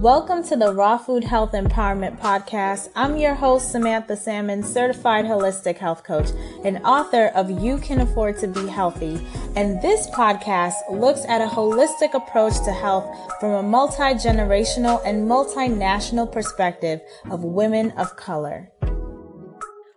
[0.00, 2.88] Welcome to the Raw Food Health Empowerment Podcast.
[2.96, 6.30] I'm your host, Samantha Salmon, certified holistic health coach
[6.64, 9.20] and author of You Can Afford to Be Healthy.
[9.56, 15.28] And this podcast looks at a holistic approach to health from a multi generational and
[15.28, 18.72] multinational perspective of women of color.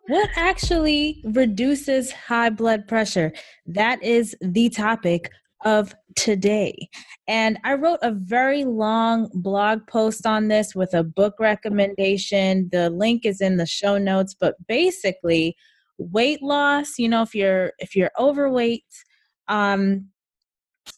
[0.08, 3.32] What actually reduces high blood pressure?
[3.68, 5.32] That is the topic
[5.64, 6.90] of today.
[7.28, 12.70] And I wrote a very long blog post on this with a book recommendation.
[12.72, 15.56] The link is in the show notes, but basically
[15.98, 18.84] weight loss, you know, if you're if you're overweight,
[19.48, 20.08] um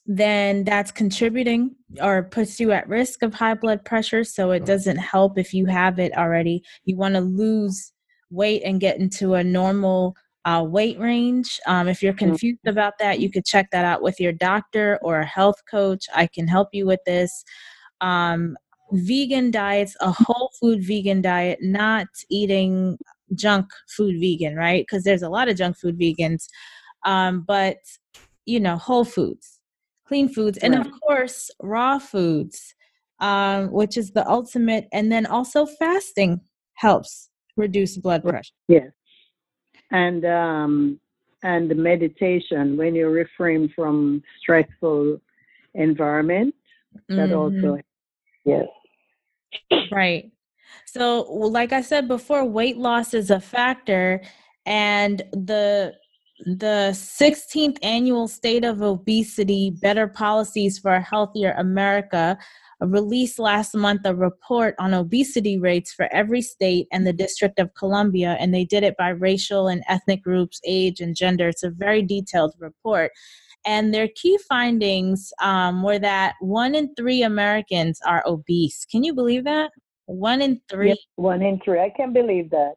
[0.08, 4.24] then that's contributing or puts you at risk of high blood pressure.
[4.24, 6.64] So it doesn't help if you have it already.
[6.86, 7.92] You want to lose
[8.30, 10.16] weight and get into a normal
[10.46, 11.60] uh, weight range.
[11.66, 12.30] Um, if you're mm-hmm.
[12.30, 16.06] confused about that, you could check that out with your doctor or a health coach.
[16.14, 17.44] I can help you with this.
[18.00, 18.56] Um,
[18.92, 22.98] vegan diets, a whole food vegan diet, not eating
[23.34, 24.86] junk food vegan, right?
[24.88, 26.46] Because there's a lot of junk food vegans,
[27.04, 27.78] um, but
[28.46, 29.60] you know, whole foods,
[30.08, 32.76] clean foods, and of course, raw foods,
[33.20, 34.88] um, which is the ultimate.
[34.94, 36.42] And then also fasting
[36.76, 38.54] helps reduce blood pressure.
[38.68, 38.92] Yes
[39.92, 41.00] and um,
[41.44, 45.20] and meditation when you refrain from stressful
[45.74, 46.56] environment.
[47.10, 47.66] That mm-hmm.
[47.66, 47.82] also
[48.46, 48.68] yes.
[49.92, 50.32] Right.
[50.86, 54.22] So, like I said before, weight loss is a factor,
[54.66, 55.94] and the
[56.46, 62.38] the 16th annual State of Obesity Better Policies for a Healthier America
[62.82, 67.74] released last month a report on obesity rates for every state and the District of
[67.74, 71.50] Columbia, and they did it by racial and ethnic groups, age, and gender.
[71.50, 73.12] It's a very detailed report.
[73.66, 78.86] And their key findings um, were that one in three Americans are obese.
[78.86, 79.72] Can you believe that?
[80.06, 80.90] One in three.
[80.90, 81.80] Yep, one in three.
[81.80, 82.74] I can't believe that.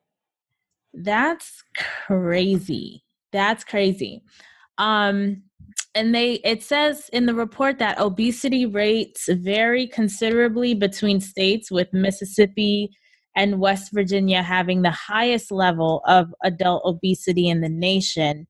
[0.95, 1.63] That's
[2.07, 3.05] crazy.
[3.33, 4.23] That's crazy.
[4.79, 5.43] Um,
[5.99, 11.93] and they it says in the report that obesity rates vary considerably between states with
[11.93, 12.89] mississippi
[13.35, 18.47] and west virginia having the highest level of adult obesity in the nation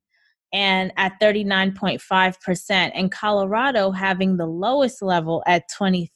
[0.53, 6.07] and at 39.5% and colorado having the lowest level at 23%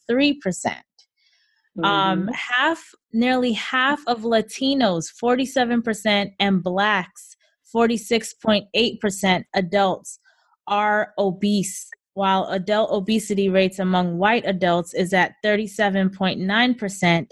[0.68, 1.86] um, mm-hmm.
[1.86, 7.36] um, half nearly half of latinos 47% and blacks
[7.76, 10.20] 46.8% adults
[10.68, 17.28] are obese, while adult obesity rates among white adults is at 37.9%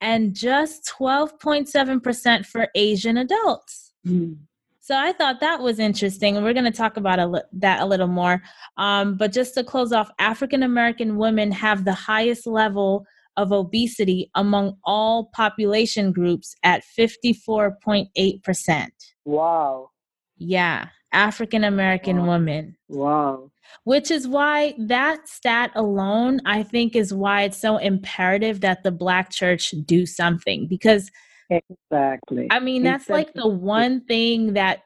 [0.00, 3.92] and just 12.7% for Asian adults.
[4.06, 4.36] Mm.
[4.80, 7.86] So I thought that was interesting, and we're going to talk about a, that a
[7.86, 8.42] little more.
[8.76, 13.06] Um, but just to close off, African American women have the highest level
[13.36, 18.88] of obesity among all population groups at 54.8%.
[19.24, 19.90] Wow.
[20.36, 20.88] Yeah.
[21.12, 22.26] African American wow.
[22.26, 22.76] woman.
[22.88, 23.50] Wow.
[23.84, 28.90] Which is why that stat alone, I think, is why it's so imperative that the
[28.90, 31.10] Black church do something because.
[31.50, 32.48] Exactly.
[32.50, 33.24] I mean, that's exactly.
[33.24, 34.84] like the one thing that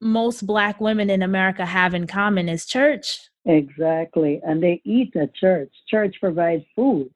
[0.00, 3.18] most Black women in America have in common is church.
[3.46, 4.40] Exactly.
[4.44, 5.72] And they eat at church.
[5.88, 7.10] Church provides food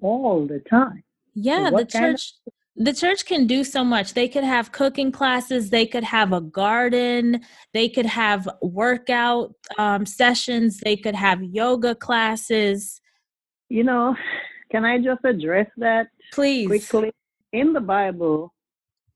[0.00, 1.02] all the time.
[1.34, 2.34] Yeah, so the church.
[2.46, 4.14] Of- the church can do so much.
[4.14, 7.40] They could have cooking classes, they could have a garden,
[7.74, 13.00] they could have workout um, sessions, they could have yoga classes.
[13.68, 14.16] You know,
[14.70, 16.06] can I just address that?
[16.32, 16.66] Please.
[16.66, 17.12] Quickly.
[17.52, 18.54] In the Bible,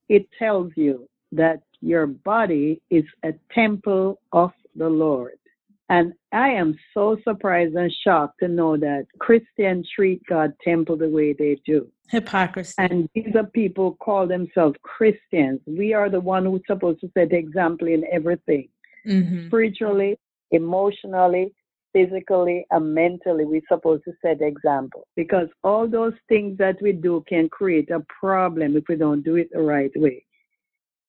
[0.08, 5.38] it tells you that your body is a temple of the Lord.
[5.88, 11.08] And I am so surprised and shocked to know that Christians treat God temple the
[11.08, 11.88] way they do.
[12.08, 12.74] Hypocrisy.
[12.78, 15.60] And these are people call themselves Christians.
[15.66, 18.68] We are the one who's supposed to set example in everything.
[19.06, 19.46] Mm-hmm.
[19.46, 20.18] Spiritually,
[20.50, 21.54] emotionally,
[21.92, 25.06] physically, and mentally, we're supposed to set the example.
[25.14, 29.36] Because all those things that we do can create a problem if we don't do
[29.36, 30.25] it the right way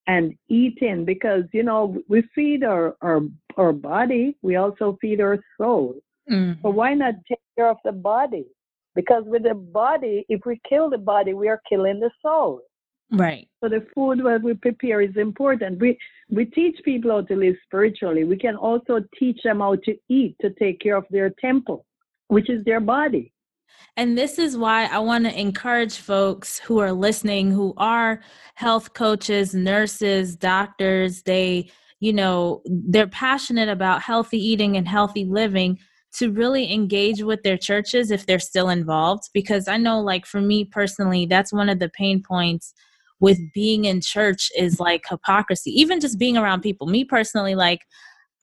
[0.07, 3.21] and eating because you know we feed our our,
[3.57, 5.95] our body we also feed our soul.
[6.31, 6.62] Mm-hmm.
[6.62, 8.45] so why not take care of the body?
[8.95, 12.62] Because with the body if we kill the body we are killing the soul.
[13.09, 13.48] Right.
[13.63, 15.80] So the food that we prepare is important.
[15.80, 15.98] We
[16.30, 18.25] we teach people how to live spiritually.
[18.25, 21.86] We can also teach them how to eat to take care of their temple
[22.27, 23.31] which is their body
[23.98, 28.22] and this is why I want to encourage folks who are listening who are
[28.54, 35.80] health coaches, nurses, doctors, they, you know, they're passionate about healthy eating and healthy living
[36.14, 39.24] to really engage with their churches if they're still involved.
[39.34, 42.74] Because i know like for me personally that's one of the pain points
[43.19, 46.86] with being in church is like hypocrisy even just being around people.
[46.88, 47.81] Me personally like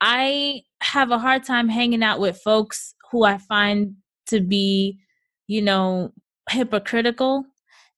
[0.00, 3.94] i have a hard time hanging out with folks who i find
[4.26, 4.98] to be
[5.46, 6.12] you know
[6.50, 7.44] hypocritical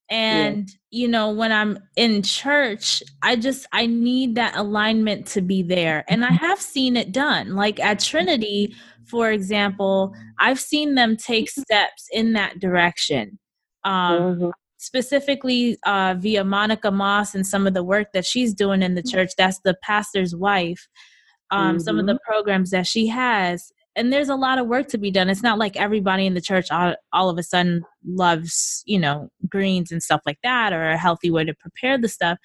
[0.09, 1.01] and yeah.
[1.03, 6.05] you know when i'm in church i just i need that alignment to be there
[6.09, 11.51] and i have seen it done like at trinity for example i've seen them take
[11.51, 13.39] steps in that direction
[13.85, 14.51] um, mm-hmm.
[14.77, 19.03] specifically uh, via monica moss and some of the work that she's doing in the
[19.03, 20.87] church that's the pastor's wife
[21.51, 21.79] um, mm-hmm.
[21.81, 22.33] some of the mm-hmm.
[22.33, 25.31] programs that she has and there's a lot of work to be done.
[25.31, 29.31] It's not like everybody in the church all, all of a sudden loves, you know,
[29.49, 32.39] greens and stuff like that or a healthy way to prepare the stuff.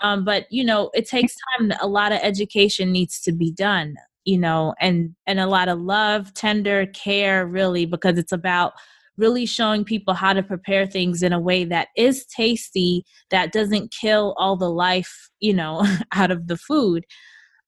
[0.00, 1.72] Um, but you know, it takes time.
[1.80, 5.80] A lot of education needs to be done, you know, and and a lot of
[5.80, 8.72] love, tender care, really, because it's about
[9.16, 13.92] really showing people how to prepare things in a way that is tasty, that doesn't
[13.92, 15.84] kill all the life, you know,
[16.14, 17.04] out of the food.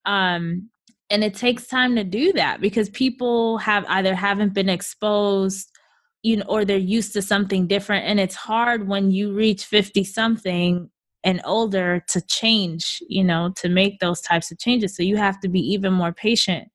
[0.06, 0.70] Um,
[1.10, 5.70] and it takes time to do that because people have either haven't been exposed
[6.22, 10.04] you know or they're used to something different and it's hard when you reach 50
[10.04, 10.90] something
[11.24, 14.96] and older to change you know to make those types of changes.
[14.96, 16.68] So you have to be even more patient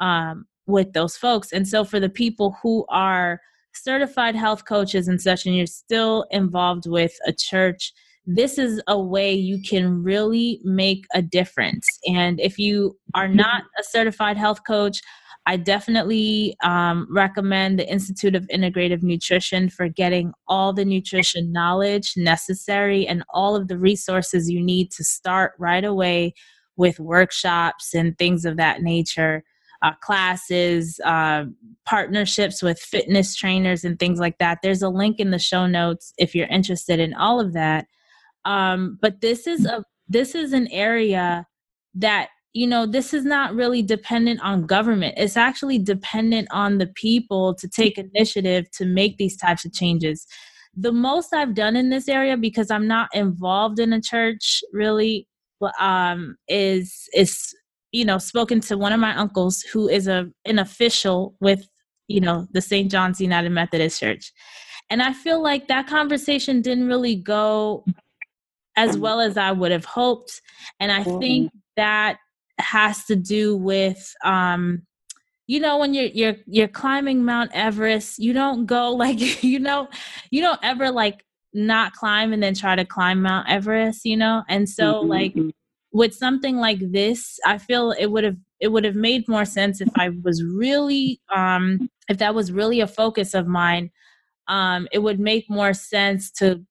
[0.00, 1.52] um, with those folks.
[1.52, 3.40] And so for the people who are
[3.74, 7.92] certified health coaches and such and you're still involved with a church
[8.30, 11.88] this is a way you can really make a difference.
[12.06, 15.00] And if you are not a certified health coach,
[15.46, 22.12] I definitely um, recommend the Institute of Integrative Nutrition for getting all the nutrition knowledge
[22.18, 26.34] necessary and all of the resources you need to start right away
[26.76, 29.42] with workshops and things of that nature,
[29.80, 31.44] uh, classes, uh,
[31.86, 34.58] partnerships with fitness trainers, and things like that.
[34.62, 37.86] There's a link in the show notes if you're interested in all of that.
[38.48, 41.46] Um, but this is a this is an area
[41.94, 45.14] that you know this is not really dependent on government.
[45.18, 50.26] It's actually dependent on the people to take initiative to make these types of changes.
[50.74, 55.26] The most i've done in this area because i'm not involved in a church really
[55.80, 57.52] um is is
[57.90, 61.66] you know spoken to one of my uncles who is a an official with
[62.06, 64.32] you know the st john's united methodist church.
[64.90, 67.84] And i feel like that conversation didn't really go
[68.78, 70.40] as well as I would have hoped.
[70.78, 71.58] And I think mm-hmm.
[71.76, 72.18] that
[72.58, 74.82] has to do with um
[75.46, 79.88] you know when you're you're you're climbing Mount Everest, you don't go like you know
[80.30, 84.44] you don't ever like not climb and then try to climb Mount Everest, you know?
[84.48, 85.08] And so mm-hmm.
[85.08, 85.48] like mm-hmm.
[85.92, 89.80] with something like this, I feel it would have it would have made more sense
[89.80, 93.90] if I was really um if that was really a focus of mine.
[94.46, 96.64] Um, it would make more sense to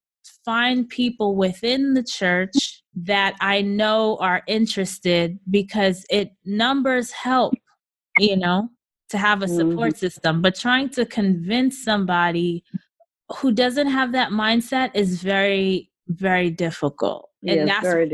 [0.48, 2.56] find people within the church
[2.96, 7.54] that I know are interested because it numbers help,
[8.18, 8.70] you know,
[9.10, 9.98] to have a support mm-hmm.
[9.98, 10.42] system.
[10.42, 12.64] But trying to convince somebody
[13.36, 17.28] who doesn't have that mindset is very, very difficult.
[17.46, 18.14] And yes, that's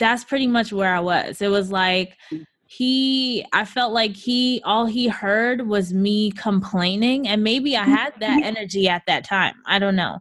[0.00, 1.40] that's pretty much where I was.
[1.40, 2.44] It was like mm.
[2.66, 8.14] he I felt like he all he heard was me complaining and maybe I had
[8.18, 9.54] that energy at that time.
[9.64, 10.18] I don't know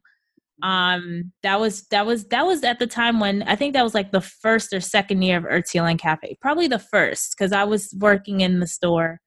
[0.63, 3.93] um that was that was that was at the time when i think that was
[3.93, 7.63] like the first or second year of earth healing cafe probably the first because i
[7.63, 9.19] was working in the store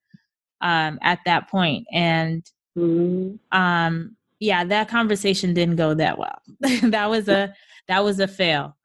[0.60, 2.44] um at that point and
[2.76, 3.37] mm-hmm.
[3.56, 6.40] um yeah that conversation didn't go that well.
[6.90, 7.54] That was a
[7.88, 8.76] that was a fail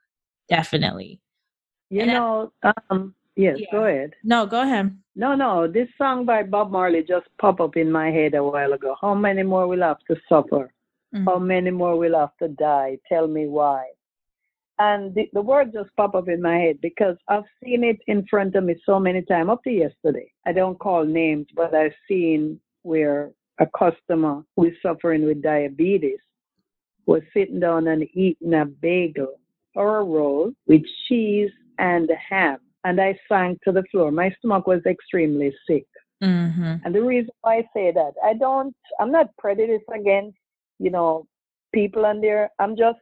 [0.50, 1.22] definitely.
[1.90, 3.68] You and know I, um yes yeah.
[3.72, 4.14] go ahead.
[4.24, 4.96] No go ahead.
[5.16, 8.74] No no this song by bob marley just popped up in my head a while
[8.74, 8.96] ago.
[9.02, 10.72] How many more will have to suffer
[11.14, 11.26] Mm-hmm.
[11.26, 12.98] How many more will have to die?
[13.08, 13.86] Tell me why.
[14.78, 18.26] And the, the word just popped up in my head because I've seen it in
[18.30, 20.32] front of me so many times up to yesterday.
[20.46, 26.20] I don't call names, but I've seen where a customer who is suffering with diabetes
[27.06, 29.40] was sitting down and eating a bagel
[29.76, 32.58] or a roll with cheese and ham.
[32.84, 34.12] And I sank to the floor.
[34.12, 35.86] My stomach was extremely sick.
[36.24, 36.76] Mm-hmm.
[36.84, 40.38] And the reason why I say that, I don't, I'm not prejudiced against
[40.80, 41.28] you know,
[41.74, 42.50] people on there.
[42.60, 43.00] I'm just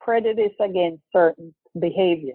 [0.00, 2.34] prejudiced against certain behavior.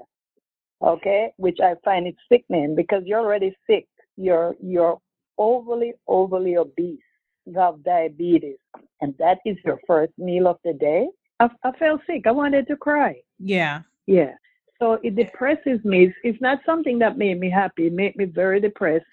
[0.81, 3.87] Okay, which I find it sickening because you're already sick.
[4.17, 4.99] You're you're
[5.37, 6.99] overly overly obese.
[7.45, 8.57] You have diabetes,
[9.01, 11.07] and that is your first meal of the day.
[11.39, 12.23] I, I felt sick.
[12.27, 13.15] I wanted to cry.
[13.39, 13.81] Yeah.
[14.07, 14.33] Yeah.
[14.79, 16.05] So it depresses me.
[16.05, 17.87] It's, it's not something that made me happy.
[17.87, 19.05] It made me very depressed.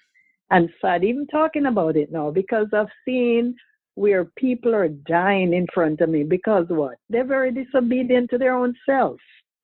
[0.51, 3.55] and sad even talking about it now because I've seen
[3.95, 6.97] where people are dying in front of me because what?
[7.09, 9.19] They're very disobedient to their own self.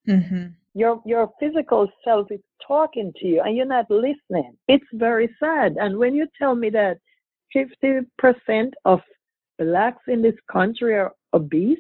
[0.08, 0.48] Mm-hmm.
[0.74, 4.56] Your your physical self is talking to you and you're not listening.
[4.68, 5.78] It's very sad.
[5.80, 6.98] And when you tell me that
[7.56, 9.00] 50% of
[9.58, 11.80] blacks in this country are obese,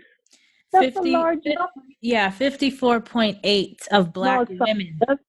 [0.71, 1.87] that's 50, a large number.
[2.01, 4.99] Yeah, 54.8 of black no, women.
[5.07, 5.21] That's,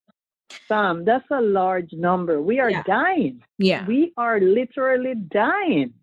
[0.67, 2.41] Sam, that's a large number.
[2.41, 2.83] We are yeah.
[2.83, 3.43] dying.
[3.57, 3.85] Yeah.
[3.85, 5.93] We are literally dying.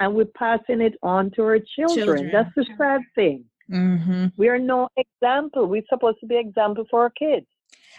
[0.00, 2.06] And we're passing it on to our children.
[2.06, 2.30] children.
[2.32, 3.44] That's the sad thing.
[3.70, 4.26] Mm-hmm.
[4.36, 5.66] We are no example.
[5.66, 7.46] We're supposed to be example for our kids.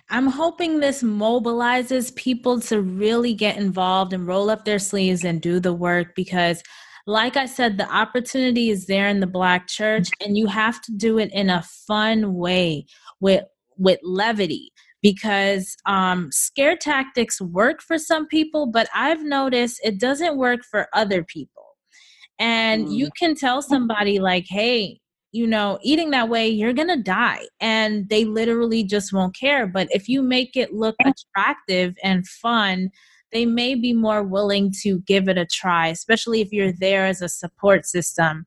[0.09, 5.41] I'm hoping this mobilizes people to really get involved and roll up their sleeves and
[5.41, 6.63] do the work because
[7.07, 10.91] like I said, the opportunity is there in the black church, and you have to
[10.91, 12.85] do it in a fun way
[13.21, 13.45] with
[13.77, 20.37] with levity because um, scare tactics work for some people, but I've noticed it doesn't
[20.37, 21.66] work for other people.
[22.39, 22.95] And mm.
[22.95, 24.99] you can tell somebody like, "Hey,
[25.31, 27.43] you know, eating that way, you're going to die.
[27.59, 29.67] And they literally just won't care.
[29.67, 32.89] But if you make it look attractive and fun,
[33.31, 37.21] they may be more willing to give it a try, especially if you're there as
[37.21, 38.45] a support system.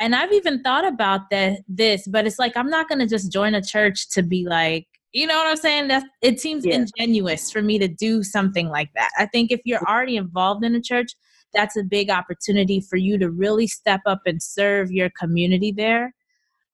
[0.00, 3.30] And I've even thought about that this, but it's like I'm not going to just
[3.30, 5.88] join a church to be like, you know what I'm saying?
[5.88, 6.74] That it seems yeah.
[6.98, 9.10] ingenuous for me to do something like that.
[9.16, 11.12] I think if you're already involved in a church,
[11.54, 16.14] that's a big opportunity for you to really step up and serve your community there.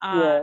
[0.03, 0.43] Uh, yeah.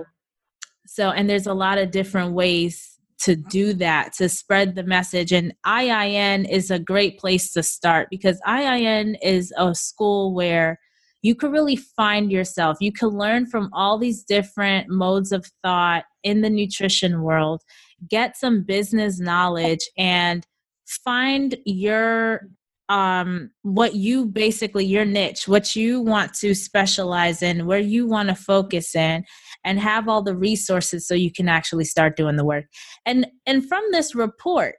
[0.85, 5.31] So, and there's a lot of different ways to do that to spread the message
[5.31, 10.79] and IIN is a great place to start because IIN is a school where
[11.23, 16.03] you can really find yourself you can learn from all these different modes of thought
[16.23, 17.61] in the nutrition world
[18.07, 20.45] get some business knowledge and
[20.85, 22.49] find your
[22.89, 28.29] um what you basically your niche what you want to specialize in where you want
[28.29, 29.23] to focus in
[29.65, 32.65] and have all the resources so you can actually start doing the work
[33.05, 34.75] and and from this report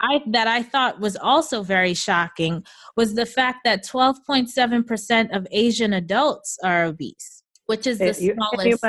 [0.00, 2.64] I, that I thought was also very shocking
[2.96, 8.84] was the fact that 12.7% of Asian adults are obese, which is the you, smallest.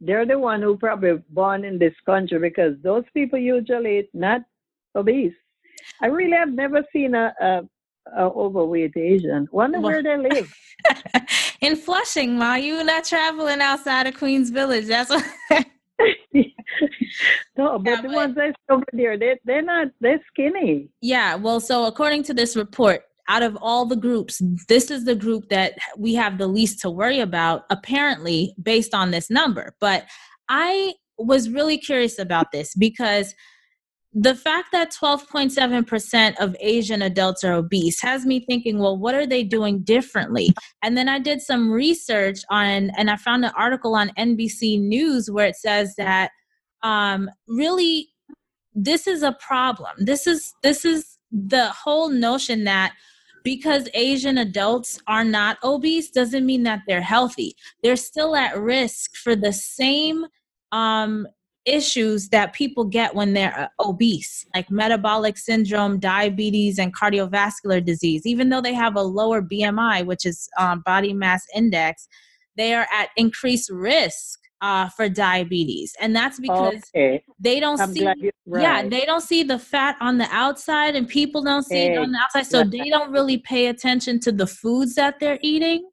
[0.00, 4.42] They're the one who probably born in this country because those people usually not
[4.94, 5.32] obese.
[6.02, 7.62] I really have never seen a, a,
[8.16, 9.48] a overweight Asian.
[9.50, 10.52] Wonder well, where they live.
[11.60, 14.86] in Flushing, Ma, you not traveling outside of Queens Village.
[14.86, 15.24] That's what.
[17.56, 20.88] no, but yeah, the but, ones that's over there, they they're not they're skinny.
[21.00, 25.14] Yeah, well, so according to this report, out of all the groups, this is the
[25.14, 29.74] group that we have the least to worry about, apparently, based on this number.
[29.80, 30.06] But
[30.48, 33.34] I was really curious about this because
[34.18, 39.26] the fact that 12.7% of Asian adults are obese has me thinking, well, what are
[39.26, 40.48] they doing differently?
[40.82, 45.30] And then I did some research on, and I found an article on NBC News
[45.30, 46.30] where it says that
[46.82, 48.08] um, really
[48.74, 49.92] this is a problem.
[49.98, 52.94] This is this is the whole notion that
[53.44, 57.54] because Asian adults are not obese doesn't mean that they're healthy.
[57.82, 60.24] They're still at risk for the same
[60.72, 61.26] um,
[61.66, 68.24] issues that people get when they're uh, obese, like metabolic syndrome, diabetes, and cardiovascular disease.
[68.24, 72.08] Even though they have a lower BMI, which is um, body mass index,
[72.56, 77.22] they are at increased risk uh, for diabetes, and that's because okay.
[77.38, 78.06] they don't I'm see.
[78.06, 78.62] Right.
[78.62, 82.12] Yeah, they don't see the fat on the outside, and people don't see it on
[82.12, 85.90] the outside, so they don't really pay attention to the foods that they're eating.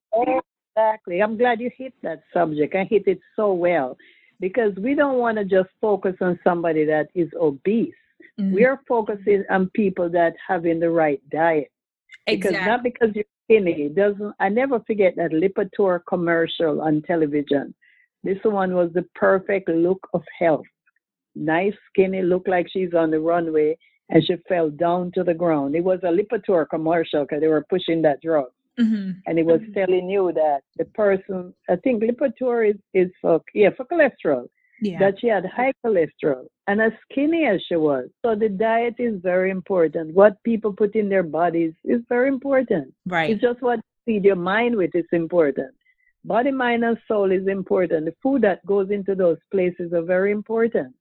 [0.75, 1.21] Exactly.
[1.21, 2.73] I'm glad you hit that subject.
[2.73, 3.97] I hit it so well
[4.43, 7.93] because we don't want to just focus on somebody that is obese.
[8.37, 8.53] Mm-hmm.
[8.53, 11.71] We are focusing on people that having the right diet.
[12.27, 12.69] Because exactly.
[12.69, 17.73] not because you're skinny, doesn't I never forget that Lipitor commercial on television.
[18.25, 20.65] This one was the perfect look of health.
[21.35, 23.77] Nice skinny, look like she's on the runway
[24.09, 25.73] and she fell down to the ground.
[25.73, 28.51] It was a Lipitor commercial because they were pushing that drug.
[28.79, 29.11] Mm-hmm.
[29.25, 29.73] And it was mm-hmm.
[29.73, 34.47] telling you that the person, I think Lipitor is, is for, yeah, for cholesterol.
[34.81, 34.99] Yeah.
[34.99, 38.09] That she had high cholesterol and as skinny as she was.
[38.21, 40.13] So the diet is very important.
[40.13, 42.93] What people put in their bodies is very important.
[43.05, 43.29] Right.
[43.29, 45.73] It's just what you feed your mind with is important.
[46.25, 48.05] Body, mind, and soul is important.
[48.05, 50.95] The food that goes into those places are very important.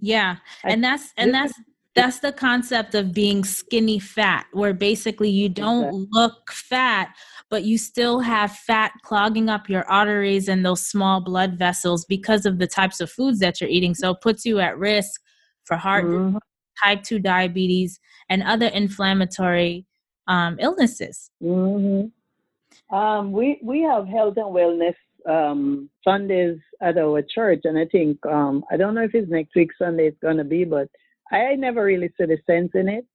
[0.00, 0.36] Yeah.
[0.64, 1.54] And that's and that's
[1.96, 7.14] that's the concept of being skinny fat where basically you don't look fat
[7.48, 12.46] but you still have fat clogging up your arteries and those small blood vessels because
[12.46, 15.20] of the types of foods that you're eating so it puts you at risk
[15.66, 16.38] for heart mm-hmm.
[16.82, 18.00] type 2 diabetes,
[18.30, 19.84] and other inflammatory
[20.28, 21.30] um, illnesses.
[21.42, 22.94] Mm-hmm.
[22.94, 24.94] Um, we we have health and wellness
[25.28, 29.54] um, Sundays at our church, and I think um, I don't know if it's next
[29.54, 30.88] week Sunday it's gonna be, but
[31.32, 33.06] I never really see the sense in it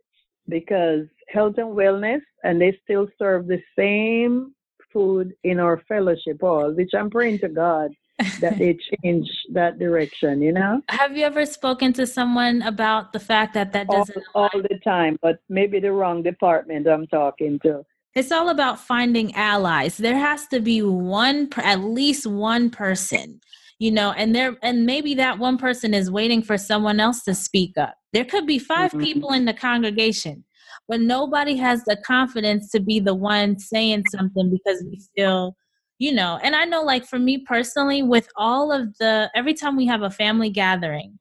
[0.47, 4.53] because health and wellness, and they still serve the same
[4.91, 7.91] food in our fellowship hall, which I'm praying to God
[8.39, 10.41] that they change that direction.
[10.41, 10.81] You know.
[10.89, 14.79] Have you ever spoken to someone about the fact that that doesn't all, all the
[14.83, 17.85] time, but maybe the wrong department I'm talking to.
[18.13, 19.95] It's all about finding allies.
[19.95, 23.39] There has to be one, at least one person,
[23.79, 27.33] you know, and there, and maybe that one person is waiting for someone else to
[27.33, 27.95] speak up.
[28.13, 28.99] There could be 5 mm-hmm.
[28.99, 30.43] people in the congregation,
[30.87, 35.55] but nobody has the confidence to be the one saying something because we feel,
[35.99, 39.75] you know, and I know, like for me personally, with all of the, every time
[39.75, 41.19] we have a family gathering,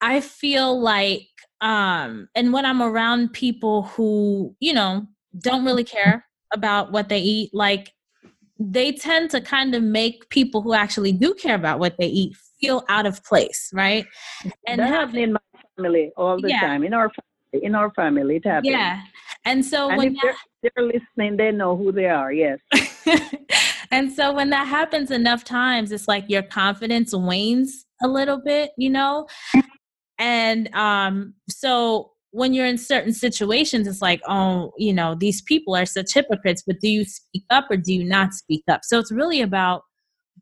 [0.00, 1.28] I feel like,
[1.60, 5.06] um, and when I'm around people who, you know,
[5.38, 7.92] don't really care about what they eat, like
[8.58, 12.36] they tend to kind of make people who actually do care about what they eat
[12.60, 14.06] feel out of place, right?
[14.66, 15.40] And that happens in my
[15.76, 16.60] family all the yeah.
[16.60, 16.82] time.
[16.82, 18.68] In our family, in our family, it happens.
[18.68, 19.00] Yeah,
[19.44, 22.32] and so and when that, they're, they're listening, they know who they are.
[22.32, 22.58] Yes.
[23.90, 28.72] and so when that happens enough times, it's like your confidence wanes a little bit,
[28.76, 29.26] you know.
[30.18, 35.74] And um, so when you're in certain situations, it's like, oh, you know, these people
[35.76, 38.80] are such hypocrites, but do you speak up or do you not speak up?
[38.84, 39.82] So it's really about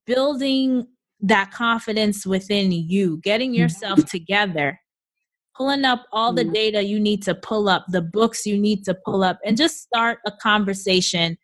[0.07, 0.87] building
[1.21, 3.61] that confidence within you, getting mm-hmm.
[3.61, 4.81] yourself together,
[5.57, 6.53] pulling up all the mm-hmm.
[6.53, 9.83] data you need to pull up, the books you need to pull up, and just
[9.83, 11.37] start a conversation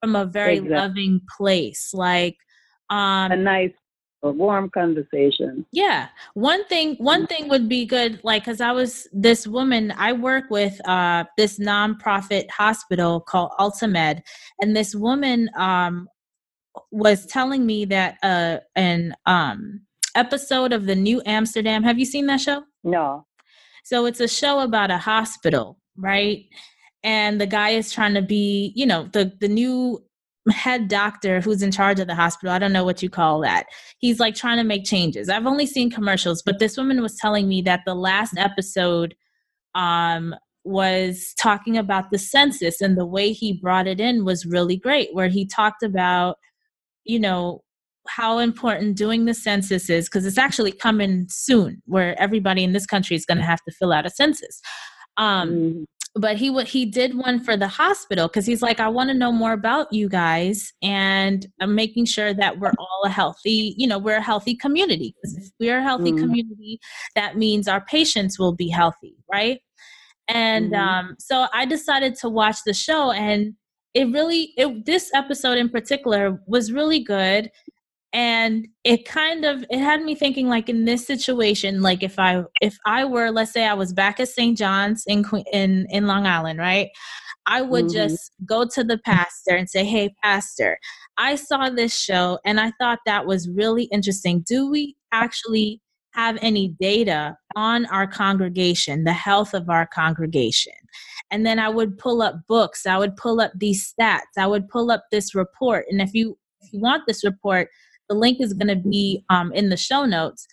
[0.00, 0.76] from a very exactly.
[0.76, 1.90] loving place.
[1.92, 2.36] Like,
[2.90, 3.72] um, a nice
[4.22, 5.66] a warm conversation.
[5.72, 6.08] Yeah.
[6.34, 10.44] One thing one thing would be good like cuz I was this woman I work
[10.50, 14.22] with uh this nonprofit hospital called AltaMed
[14.60, 16.08] and this woman um
[16.90, 19.82] was telling me that uh an um
[20.14, 22.64] episode of the New Amsterdam have you seen that show?
[22.84, 23.25] No.
[23.86, 26.44] So it's a show about a hospital, right?
[27.04, 30.02] And the guy is trying to be, you know, the the new
[30.50, 32.52] head doctor who's in charge of the hospital.
[32.52, 33.66] I don't know what you call that.
[33.98, 35.28] He's like trying to make changes.
[35.28, 39.14] I've only seen commercials but this woman was telling me that the last episode
[39.76, 44.76] um was talking about the census and the way he brought it in was really
[44.76, 46.38] great where he talked about
[47.04, 47.62] you know
[48.08, 52.86] how important doing the census is because it's actually coming soon where everybody in this
[52.86, 54.60] country is going to have to fill out a census
[55.16, 55.84] um, mm
[56.16, 59.14] but he what he did one for the hospital because he's like i want to
[59.14, 63.86] know more about you guys and i'm making sure that we're all a healthy you
[63.86, 66.18] know we're a healthy community because if we're a healthy mm.
[66.18, 66.80] community
[67.14, 69.60] that means our patients will be healthy right
[70.28, 70.78] and mm.
[70.78, 73.54] um, so i decided to watch the show and
[73.94, 77.50] it really it, this episode in particular was really good
[78.16, 82.42] and it kind of it had me thinking like in this situation like if i
[82.62, 86.26] if i were let's say i was back at st john's in in in long
[86.26, 86.88] island right?
[87.48, 88.08] I would mm-hmm.
[88.08, 90.78] just go to the pastor and say hey pastor
[91.18, 94.42] i saw this show and i thought that was really interesting.
[94.48, 95.80] Do we actually
[96.12, 100.72] have any data on our congregation the health of our congregation?
[101.30, 104.68] And then i would pull up books i would pull up these stats i would
[104.70, 105.84] pull up this report.
[105.90, 107.68] And if you if you want this report
[108.08, 110.46] the link is going to be um, in the show notes,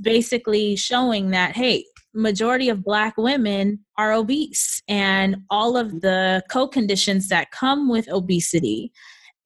[0.00, 7.28] basically showing that, hey, majority of black women are obese and all of the co-conditions
[7.28, 8.90] that come with obesity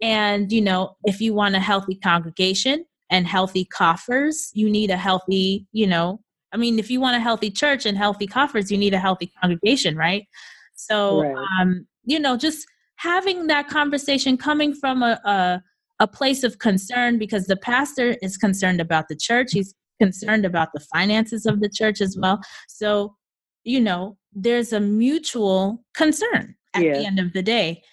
[0.01, 4.97] and you know if you want a healthy congregation and healthy coffers you need a
[4.97, 6.21] healthy you know
[6.53, 9.31] i mean if you want a healthy church and healthy coffers you need a healthy
[9.41, 10.27] congregation right
[10.75, 11.47] so right.
[11.61, 15.63] um you know just having that conversation coming from a, a
[16.03, 19.53] a place of concern because the pastor is concerned about the church.
[19.53, 22.41] He's concerned about the finances of the church as well.
[22.69, 23.15] So,
[23.63, 26.95] you know, there's a mutual concern at yeah.
[26.95, 27.85] the end of the day.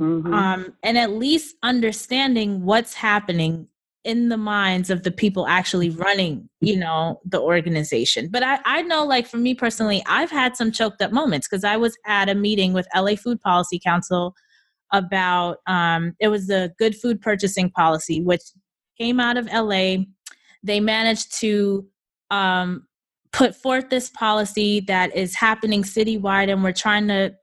[0.00, 0.32] Mm-hmm.
[0.32, 3.66] Um, and at least understanding what's happening
[4.04, 8.80] in the minds of the people actually running you know the organization but i i
[8.80, 12.26] know like for me personally i've had some choked up moments because i was at
[12.26, 14.34] a meeting with la food policy council
[14.92, 18.42] about um, it was the good food purchasing policy, which
[18.98, 19.96] came out of LA.
[20.62, 21.86] They managed to
[22.30, 22.86] um,
[23.32, 27.34] put forth this policy that is happening citywide, and we're trying to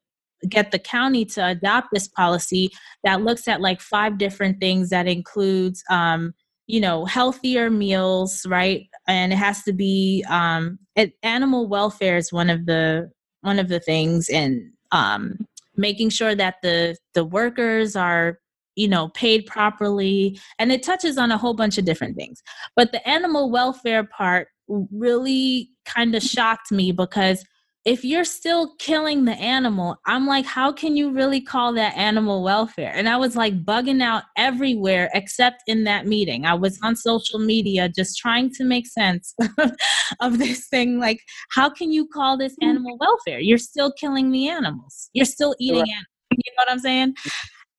[0.50, 2.70] get the county to adopt this policy
[3.04, 6.34] that looks at like five different things that includes um,
[6.68, 12.32] you know healthier meals right and it has to be um, it, animal welfare is
[12.32, 13.10] one of the
[13.42, 18.40] one of the things and um making sure that the the workers are
[18.76, 22.42] you know paid properly and it touches on a whole bunch of different things.
[22.76, 27.44] But the animal welfare part really kind of shocked me because
[27.88, 32.44] if you're still killing the animal, I'm like, how can you really call that animal
[32.44, 32.92] welfare?
[32.94, 36.46] And I was like bugging out everywhere except in that meeting.
[36.46, 39.34] I was on social media just trying to make sense
[40.20, 41.00] of this thing.
[41.00, 41.22] Like,
[41.52, 42.68] how can you call this mm.
[42.68, 43.40] animal welfare?
[43.40, 45.90] You're still killing the animals, you're still eating right.
[45.90, 46.08] animals.
[46.32, 47.16] You know what I'm saying?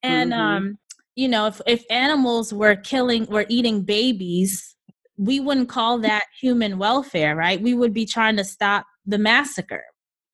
[0.02, 0.40] And, mm-hmm.
[0.40, 0.78] um,
[1.16, 4.74] you know, if, if animals were killing, were eating babies,
[5.18, 7.60] we wouldn't call that human welfare, right?
[7.60, 9.84] We would be trying to stop the massacre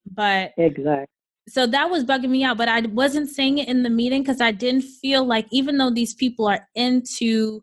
[0.07, 1.07] but exactly.
[1.49, 4.41] So that was bugging me out, but I wasn't saying it in the meeting because
[4.41, 7.63] I didn't feel like even though these people are into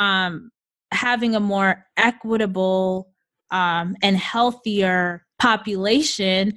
[0.00, 0.50] um,
[0.92, 3.08] having a more equitable
[3.52, 6.54] um, and healthier population,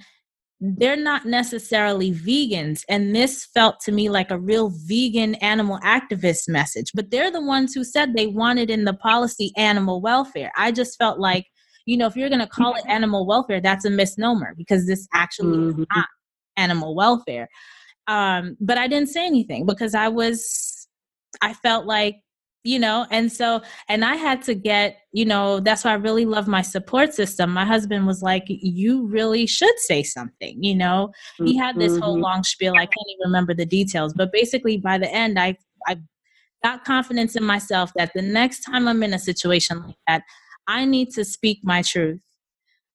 [0.60, 2.82] they're not necessarily vegans.
[2.89, 6.91] And this felt to me like a real vegan animal activist message.
[6.96, 10.52] But they're the ones who said they wanted in the policy animal welfare.
[10.58, 11.46] I just felt like
[11.86, 15.08] you know, if you're going to call it animal welfare, that's a misnomer because this
[15.13, 15.82] actually mm-hmm.
[15.82, 16.08] is not
[16.58, 17.48] animal welfare.
[18.08, 20.88] Um, but I didn't say anything because I was,
[21.41, 22.17] I felt like,
[22.65, 26.26] you know, and so, and I had to get, you know, that's why I really
[26.26, 27.52] love my support system.
[27.52, 31.12] My husband was like, you really should say something, you know.
[31.38, 32.24] He had this whole mm-hmm.
[32.24, 32.74] long spiel.
[32.74, 35.98] I can't even remember the details, but basically by the end, I, I
[36.63, 40.24] got confidence in myself that the next time I'm in a situation like that,
[40.67, 42.21] I need to speak my truth.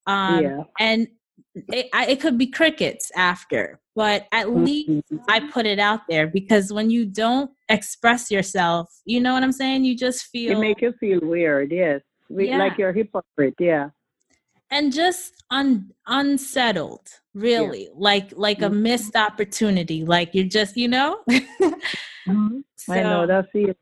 [0.07, 0.63] Um, yeah.
[0.79, 1.09] And
[1.55, 4.65] it, I, it could be crickets after, but at mm-hmm.
[4.65, 9.43] least I put it out there because when you don't express yourself, you know what
[9.43, 9.85] I'm saying?
[9.85, 10.57] You just feel.
[10.57, 12.01] It make you feel weird, yes.
[12.29, 12.59] We, yeah.
[12.59, 13.91] Like you're a hypocrite, yeah.
[14.71, 17.91] And just un, unsettled, really, yeah.
[17.97, 18.73] like like mm-hmm.
[18.73, 20.05] a missed opportunity.
[20.05, 21.21] Like you're just, you know.
[21.31, 22.59] mm-hmm.
[22.77, 23.79] so, I know that's it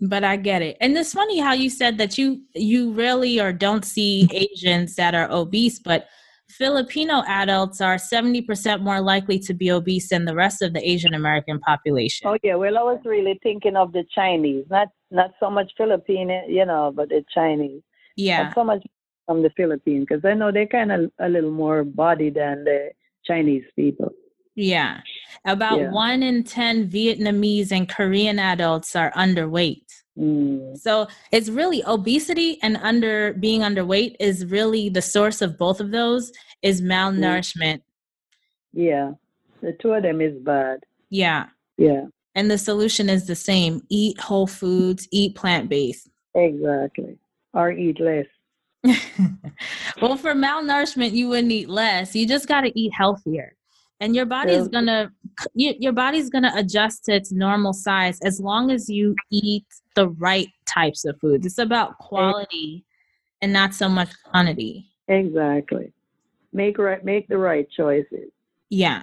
[0.00, 0.76] but I get it.
[0.80, 5.14] And it's funny how you said that you you really or don't see Asians that
[5.14, 6.06] are obese, but
[6.48, 11.14] Filipino adults are 70% more likely to be obese than the rest of the Asian
[11.14, 12.28] American population.
[12.28, 16.42] Oh yeah, well I was really thinking of the Chinese, not not so much Filipino,
[16.48, 17.82] you know, but the Chinese.
[18.16, 18.44] Yeah.
[18.44, 18.84] Not so much
[19.26, 22.90] from the Philippines because I know they're kind of a little more body than the
[23.24, 24.10] Chinese people.
[24.54, 25.00] Yeah.
[25.44, 25.90] About yeah.
[25.90, 29.84] one in 10 Vietnamese and Korean adults are underweight.
[30.18, 30.78] Mm.
[30.78, 35.90] So it's really obesity and under being underweight is really the source of both of
[35.90, 37.80] those is malnourishment.
[38.72, 39.12] Yeah.
[39.60, 40.80] The two of them is bad.
[41.10, 41.46] Yeah.
[41.76, 42.06] Yeah.
[42.34, 43.82] And the solution is the same.
[43.88, 46.10] Eat whole foods, eat plant based.
[46.34, 47.18] Exactly.
[47.52, 48.26] Or eat less.
[50.02, 52.14] well, for malnourishment, you wouldn't eat less.
[52.14, 53.54] You just got to eat healthier
[54.04, 55.10] and your body is gonna
[55.54, 59.64] your body's gonna adjust to its normal size as long as you eat
[59.94, 62.84] the right types of foods it's about quality
[63.40, 65.92] and not so much quantity exactly
[66.52, 68.30] make right make the right choices
[68.68, 69.02] yeah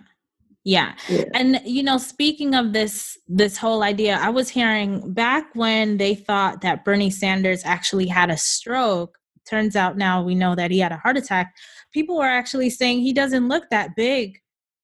[0.63, 0.93] yeah.
[1.09, 1.23] yeah.
[1.33, 6.13] And you know, speaking of this this whole idea, I was hearing back when they
[6.13, 9.17] thought that Bernie Sanders actually had a stroke.
[9.49, 11.55] Turns out now we know that he had a heart attack.
[11.91, 14.37] People were actually saying he doesn't look that big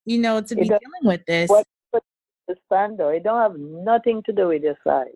[0.07, 1.49] you know, to be dealing with this.
[1.49, 1.67] What,
[2.47, 5.07] the standard, it don't have nothing to do with your size.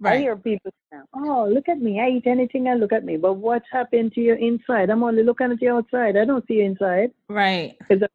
[0.00, 0.14] Right.
[0.14, 2.00] I hear people say, "Oh, look at me!
[2.00, 4.90] I eat anything and look at me." But what's happened to your inside?
[4.90, 6.16] I'm only looking at your outside.
[6.16, 7.10] I don't see you inside.
[7.28, 7.76] Right.
[7.80, 8.08] Because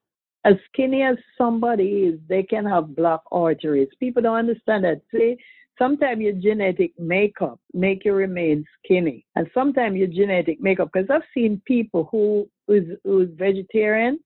[0.46, 3.90] as skinny as somebody is, they can have block arteries.
[4.00, 5.02] People don't understand that.
[5.12, 5.38] See,
[5.78, 10.90] sometimes your genetic makeup make you remain skinny, and sometimes your genetic makeup.
[10.94, 14.20] Because I've seen people who is who's vegetarian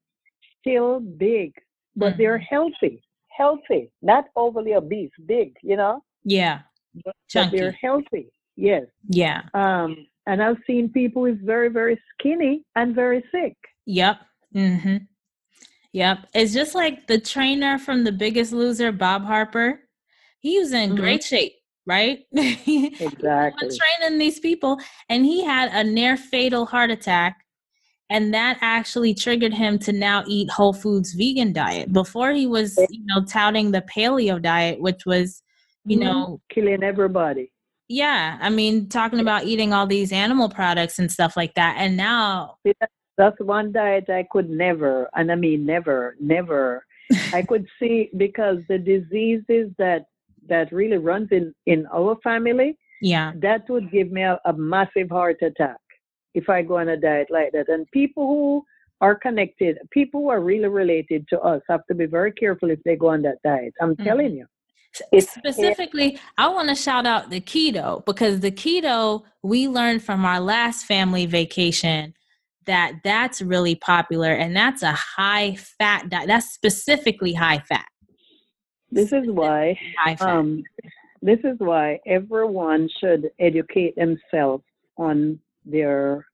[0.59, 1.53] still big
[1.95, 2.21] but mm-hmm.
[2.21, 6.03] they're healthy, healthy, not overly obese, big, you know?
[6.23, 6.59] Yeah.
[7.03, 8.31] But, but they're healthy.
[8.55, 8.83] Yes.
[9.07, 9.43] Yeah.
[9.53, 13.55] Um, and I've seen people who's very, very skinny and very sick.
[13.85, 14.17] Yep.
[14.55, 14.97] Mm-hmm.
[15.93, 16.17] Yep.
[16.33, 19.81] It's just like the trainer from The Biggest Loser, Bob Harper.
[20.39, 20.99] He was in mm-hmm.
[20.99, 21.53] great shape,
[21.85, 22.19] right?
[22.33, 23.69] exactly.
[23.99, 27.37] training these people, and he had a near fatal heart attack
[28.11, 31.91] and that actually triggered him to now eat whole foods vegan diet.
[31.91, 35.41] Before he was you know touting the paleo diet which was
[35.85, 36.05] you mm-hmm.
[36.05, 37.51] know killing everybody.
[37.87, 41.75] Yeah i mean talking about eating all these animal products and stuff like that.
[41.77, 42.57] And now
[43.17, 46.85] that's one diet i could never and i mean never never.
[47.33, 50.05] I could see because the diseases that
[50.47, 53.33] that really runs in in our family yeah.
[53.37, 55.77] that would give me a, a massive heart attack
[56.33, 57.69] if I go on a diet like that.
[57.69, 58.65] And people who
[59.01, 62.79] are connected, people who are really related to us have to be very careful if
[62.83, 63.73] they go on that diet.
[63.81, 64.03] I'm mm-hmm.
[64.03, 64.45] telling you.
[65.13, 70.25] It's specifically, I want to shout out the keto because the keto we learned from
[70.25, 72.13] our last family vacation
[72.65, 76.27] that that's really popular and that's a high fat diet.
[76.27, 77.87] That's specifically high fat.
[78.91, 79.79] This is why
[80.19, 80.63] um,
[81.21, 84.63] this is why everyone should educate themselves
[84.97, 86.25] on their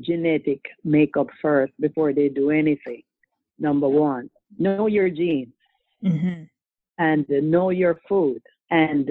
[0.00, 3.02] genetic makeup first before they do anything.
[3.58, 5.54] Number one, know your genes
[6.04, 6.42] mm-hmm.
[6.98, 9.10] and know your food and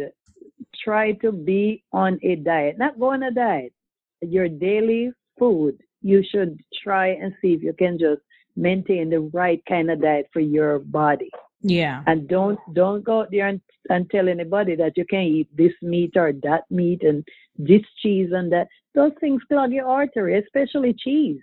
[0.83, 2.77] try to be on a diet.
[2.77, 3.73] Not go on a diet.
[4.21, 8.21] Your daily food, you should try and see if you can just
[8.55, 11.29] maintain the right kind of diet for your body.
[11.67, 12.03] Yeah.
[12.05, 15.73] And don't don't go out there and, and tell anybody that you can eat this
[15.81, 18.67] meat or that meat and this cheese and that.
[18.93, 21.41] Those things clog your artery, especially cheese.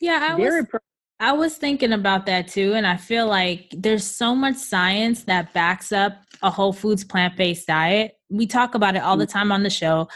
[0.00, 0.80] Yeah, I was pro-
[1.18, 5.52] I was thinking about that too, and I feel like there's so much science that
[5.52, 8.12] backs up a whole foods plant-based diet.
[8.30, 9.32] We talk about it all the mm.
[9.32, 10.08] time on the show.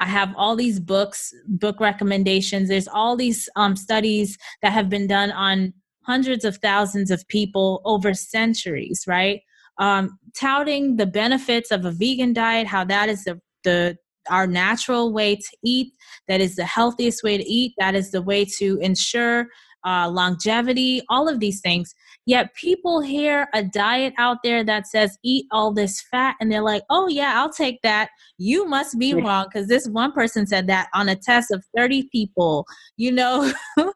[0.00, 2.68] I have all these books, book recommendations.
[2.68, 5.72] There's all these um, studies that have been done on
[6.08, 9.42] hundreds of thousands of people over centuries, right?
[9.78, 13.96] Um, touting the benefits of a vegan diet, how that is the, the
[14.30, 15.92] our natural way to eat,
[16.26, 19.46] that is the healthiest way to eat, that is the way to ensure
[19.86, 21.94] uh, longevity, all of these things.
[22.26, 26.62] Yet people hear a diet out there that says eat all this fat, and they're
[26.62, 28.10] like, oh, yeah, I'll take that.
[28.36, 32.08] You must be wrong because this one person said that on a test of 30
[32.12, 32.66] people,
[32.96, 33.52] you know?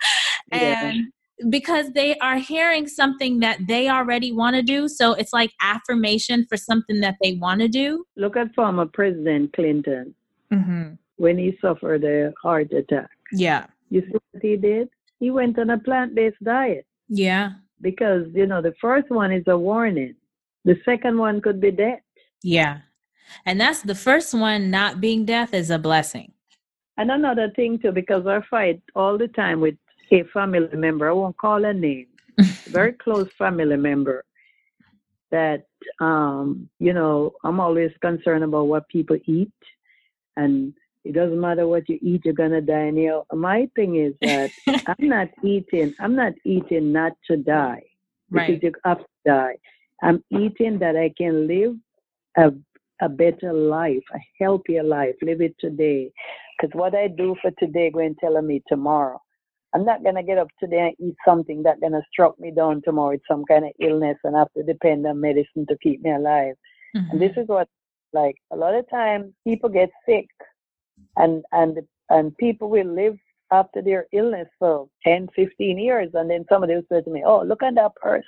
[0.52, 1.12] and
[1.48, 4.88] because they are hearing something that they already want to do.
[4.88, 8.04] So it's like affirmation for something that they want to do.
[8.16, 10.14] Look at former President Clinton
[10.52, 10.94] mm-hmm.
[11.16, 13.10] when he suffered a heart attack.
[13.32, 13.66] Yeah.
[13.90, 14.88] You see what he did?
[15.18, 16.86] He went on a plant based diet.
[17.08, 17.52] Yeah.
[17.80, 20.14] Because, you know, the first one is a warning,
[20.64, 22.00] the second one could be death.
[22.42, 22.78] Yeah.
[23.44, 26.32] And that's the first one, not being death is a blessing.
[26.96, 29.74] And another thing too, because I fight all the time with
[30.10, 32.06] a family member, I won't call her name,
[32.66, 34.24] very close family member
[35.30, 35.66] that
[36.00, 39.52] um, you know, I'm always concerned about what people eat
[40.36, 42.86] and it doesn't matter what you eat, you're gonna die.
[42.86, 44.50] And you know, my thing is that
[44.86, 47.82] I'm not eating, I'm not eating not to die.
[48.30, 48.62] Because right.
[48.62, 49.56] you have to die.
[50.02, 51.76] I'm eating that I can live
[52.36, 52.52] a
[53.02, 56.12] a better life, a healthier life, live it today.
[56.56, 59.20] Because what I do for today going to tell me tomorrow.
[59.74, 63.12] I'm not gonna get up today and eat something that's gonna struck me down tomorrow
[63.12, 66.54] with some kind of illness and have to depend on medicine to keep me alive.
[66.94, 67.10] Mm-hmm.
[67.10, 67.68] And this is what
[68.12, 70.28] like a lot of times people get sick
[71.16, 71.78] and and
[72.10, 73.16] and people will live
[73.50, 77.42] after their illness for 10, 15 years and then somebody will say to me, Oh,
[77.42, 78.24] look at that person.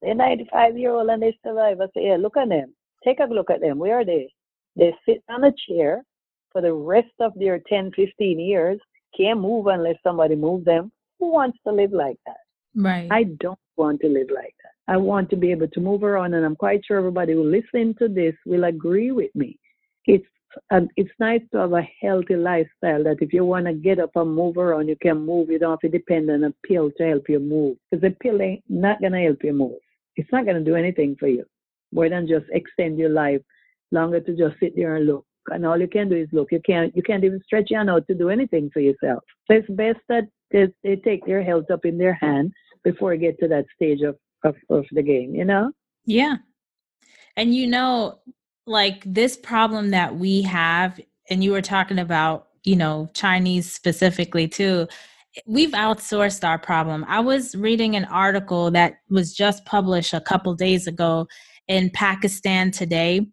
[0.00, 1.80] They're 95 year old and they survive.
[1.80, 2.74] I say, Yeah, look at them.
[3.04, 3.78] Take a look at them.
[3.78, 4.32] Where are they?
[4.76, 6.04] They sit on a chair
[6.50, 8.80] for the rest of their 10, 15 years
[9.16, 10.92] can't move unless somebody moves them.
[11.18, 12.36] Who wants to live like that?
[12.74, 13.08] Right.
[13.10, 14.92] I don't want to live like that.
[14.92, 17.94] I want to be able to move around, and I'm quite sure everybody who listen
[17.98, 19.58] to this will agree with me.
[20.06, 20.26] It's
[20.70, 24.10] and it's nice to have a healthy lifestyle that if you want to get up
[24.16, 25.48] and move around, you can move.
[25.48, 27.78] You don't have to depend on a pill to help you move.
[27.90, 29.78] Because the pill ain't not going to help you move.
[30.16, 31.46] It's not going to do anything for you
[31.92, 33.40] more than just extend your life
[33.92, 36.52] longer to just sit there and look and all you can do is look.
[36.52, 39.22] You can't you can't even stretch your out to do anything for yourself.
[39.48, 42.52] So it's best that they, they take their health up in their hand
[42.84, 45.72] before you get to that stage of, of, of the game, you know?
[46.04, 46.36] Yeah.
[47.36, 48.20] And you know,
[48.66, 51.00] like this problem that we have,
[51.30, 54.86] and you were talking about, you know, Chinese specifically too,
[55.46, 57.04] we've outsourced our problem.
[57.08, 61.26] I was reading an article that was just published a couple days ago
[61.68, 63.26] in Pakistan Today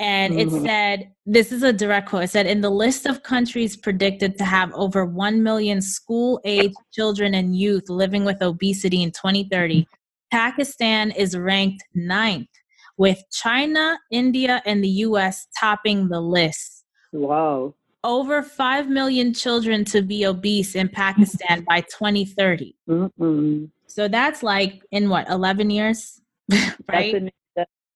[0.00, 0.64] and it mm-hmm.
[0.64, 2.24] said, this is a direct quote.
[2.24, 6.72] It said, in the list of countries predicted to have over 1 million school age
[6.90, 9.86] children and youth living with obesity in 2030,
[10.32, 12.48] Pakistan is ranked ninth,
[12.96, 16.82] with China, India, and the US topping the list.
[17.12, 17.74] Wow.
[18.02, 22.74] Over 5 million children to be obese in Pakistan by 2030.
[22.88, 23.64] Mm-hmm.
[23.86, 26.22] So that's like in what, 11 years?
[26.90, 27.30] right?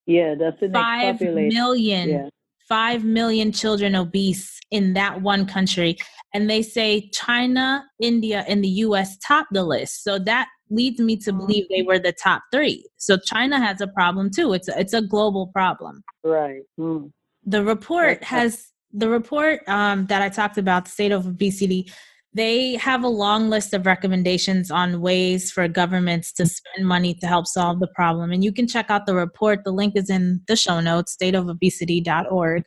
[0.06, 2.28] Yeah, that's the five million, yeah.
[2.68, 5.96] five million children obese in that one country.
[6.34, 10.02] And they say China, India, and the US top the list.
[10.02, 12.86] So that leads me to believe they were the top three.
[12.96, 14.52] So China has a problem too.
[14.52, 16.02] It's a, it's a global problem.
[16.22, 16.62] Right.
[16.78, 17.12] Mm.
[17.46, 21.92] The report has the report um, that I talked about, the state of obesity.
[22.34, 27.26] They have a long list of recommendations on ways for governments to spend money to
[27.26, 28.32] help solve the problem.
[28.32, 29.62] And you can check out the report.
[29.64, 32.64] The link is in the show notes, stateofobesity.org.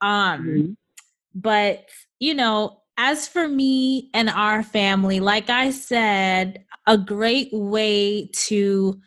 [0.00, 0.72] Um, mm-hmm.
[1.34, 1.84] But,
[2.18, 9.00] you know, as for me and our family, like I said, a great way to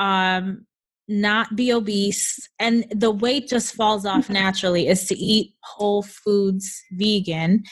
[0.00, 0.66] um,
[1.08, 6.82] not be obese and the weight just falls off naturally is to eat whole foods
[6.92, 7.62] vegan.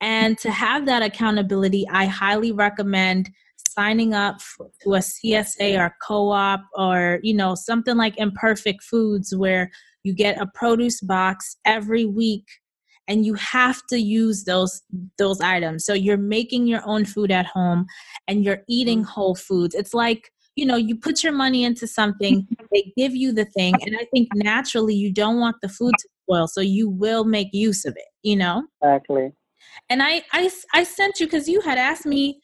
[0.00, 3.30] And to have that accountability i highly recommend
[3.68, 4.38] signing up
[4.82, 9.70] to a csa or co-op or you know something like imperfect foods where
[10.02, 12.46] you get a produce box every week
[13.08, 14.82] and you have to use those
[15.18, 15.84] those items.
[15.84, 17.86] So you're making your own food at home
[18.26, 19.06] and you're eating mm.
[19.06, 19.74] whole foods.
[19.74, 23.74] It's like you know you put your money into something they give you the thing
[23.82, 27.48] and i think naturally you don't want the food to spoil so you will make
[27.52, 28.64] use of it you know?
[28.82, 29.32] Exactly.
[29.88, 32.40] And i i, I sent you because you had asked me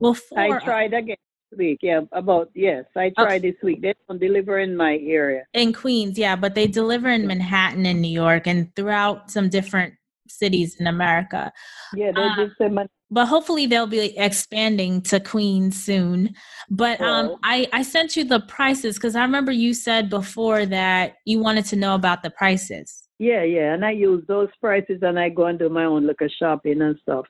[0.00, 0.38] before.
[0.38, 1.16] I tried again
[1.50, 3.50] this week yeah about yes i tried okay.
[3.50, 5.42] this week they don't deliver in my area.
[5.52, 9.94] In queens yeah but they deliver in manhattan in new york and throughout some different
[10.28, 11.52] cities in america.
[11.94, 12.74] Yeah they um, just send
[13.10, 16.34] but hopefully they'll be expanding to Queens soon.
[16.70, 21.16] But um, I I sent you the prices because I remember you said before that
[21.24, 23.04] you wanted to know about the prices.
[23.18, 26.28] Yeah, yeah, and I use those prices and I go and do my own little
[26.28, 27.26] shopping and stuff.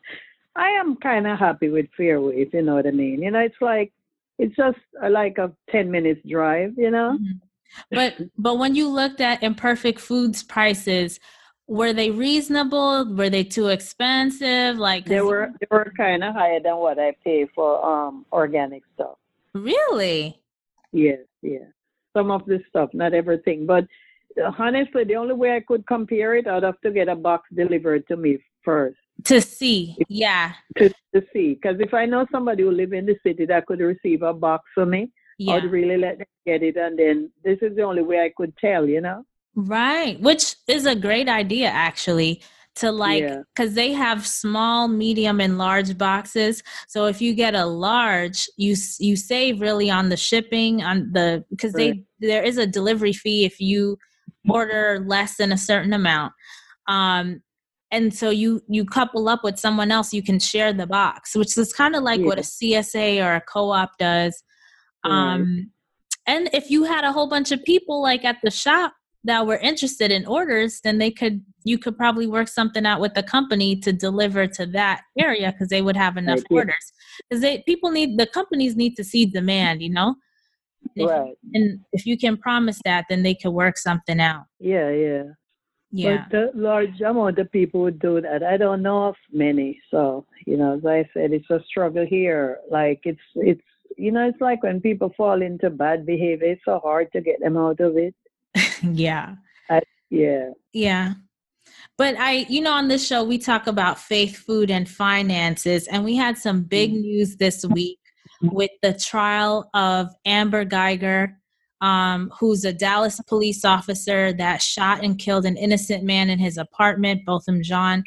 [0.56, 3.22] I am kind of happy with Fairway, if you know what I mean.
[3.22, 3.92] You know, it's like
[4.38, 4.78] it's just
[5.10, 6.74] like a ten minutes drive.
[6.76, 7.18] You know.
[7.20, 7.38] Mm-hmm.
[7.90, 11.20] But but when you looked at Imperfect Foods prices,
[11.66, 13.12] were they reasonable?
[13.14, 14.78] Were they too expensive?
[14.78, 18.82] Like they were they were kind of higher than what I pay for um organic
[18.94, 19.16] stuff.
[19.54, 20.40] Really?
[20.92, 21.66] Yes, yeah.
[22.16, 23.86] Some of the stuff, not everything, but
[24.42, 27.48] uh, honestly, the only way I could compare it, I'd have to get a box
[27.54, 28.96] delivered to me first.
[29.24, 30.52] To see, yeah.
[30.76, 33.80] To, to see, because if I know somebody who live in the city that could
[33.80, 35.54] receive a box for me, yeah.
[35.54, 38.56] I'd really let them get it, and then this is the only way I could
[38.58, 39.24] tell, you know.
[39.56, 42.42] Right, which is a great idea actually
[42.76, 43.82] to like because yeah.
[43.82, 49.16] they have small medium and large boxes so if you get a large you you
[49.16, 52.04] save really on the shipping on the because right.
[52.20, 53.96] they there is a delivery fee if you
[54.48, 56.32] order less than a certain amount
[56.86, 57.40] um
[57.90, 61.56] and so you you couple up with someone else you can share the box which
[61.56, 62.26] is kind of like yeah.
[62.26, 64.42] what a csa or a co-op does
[65.04, 65.70] um
[66.26, 68.92] and if you had a whole bunch of people like at the shop
[69.26, 73.14] that were interested in orders, then they could you could probably work something out with
[73.14, 76.92] the company to deliver to that area because they would have enough orders.
[77.28, 80.14] Because they people need the companies need to see demand, you know.
[80.96, 81.32] Right.
[81.32, 84.44] If, and if you can promise that, then they could work something out.
[84.60, 85.22] Yeah, yeah.
[85.90, 86.26] Yeah.
[86.30, 88.42] But the large amount of people would do that.
[88.42, 89.80] I don't know of many.
[89.90, 92.58] So, you know, as I said, it's a struggle here.
[92.70, 93.62] Like it's it's
[93.96, 97.40] you know, it's like when people fall into bad behavior, it's so hard to get
[97.40, 98.14] them out of it.
[98.82, 99.34] yeah.
[99.70, 100.50] I, yeah.
[100.72, 101.14] Yeah.
[101.98, 105.86] But I, you know, on this show, we talk about faith, food, and finances.
[105.88, 107.00] And we had some big mm.
[107.00, 107.98] news this week
[108.42, 111.38] with the trial of Amber Geiger,
[111.80, 116.58] um, who's a Dallas police officer that shot and killed an innocent man in his
[116.58, 118.04] apartment, Botham Jean.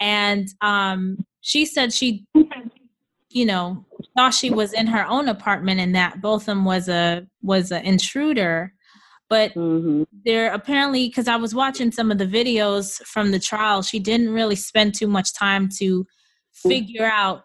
[0.00, 2.24] And um, she said she,
[3.30, 3.84] you know,
[4.16, 8.72] thought she was in her own apartment and that Botham was a was an intruder
[9.28, 10.02] but mm-hmm.
[10.24, 14.30] there apparently because i was watching some of the videos from the trial she didn't
[14.30, 16.06] really spend too much time to
[16.52, 17.42] figure out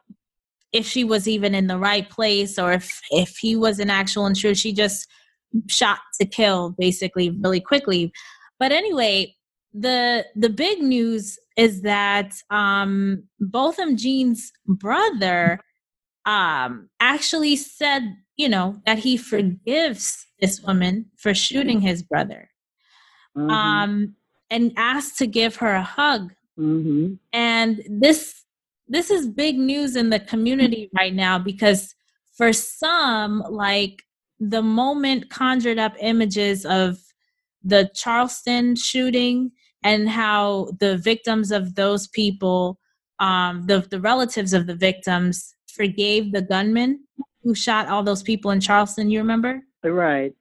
[0.71, 4.25] if she was even in the right place or if if he was an actual
[4.25, 5.07] intruder she just
[5.67, 8.11] shot to kill basically really quickly.
[8.59, 9.35] But anyway
[9.73, 15.61] the the big news is that um botham jean's brother
[16.25, 18.01] um actually said
[18.35, 22.49] you know that he forgives this woman for shooting his brother
[23.37, 23.49] mm-hmm.
[23.49, 24.15] um,
[24.49, 27.13] and asked to give her a hug mm-hmm.
[27.31, 28.43] and this
[28.87, 31.95] this is big news in the community right now because
[32.33, 34.03] for some like
[34.39, 36.97] the moment conjured up images of
[37.63, 39.51] the charleston shooting
[39.83, 42.79] and how the victims of those people
[43.19, 46.99] um, the, the relatives of the victims forgave the gunman
[47.43, 50.33] who shot all those people in charleston you remember Right.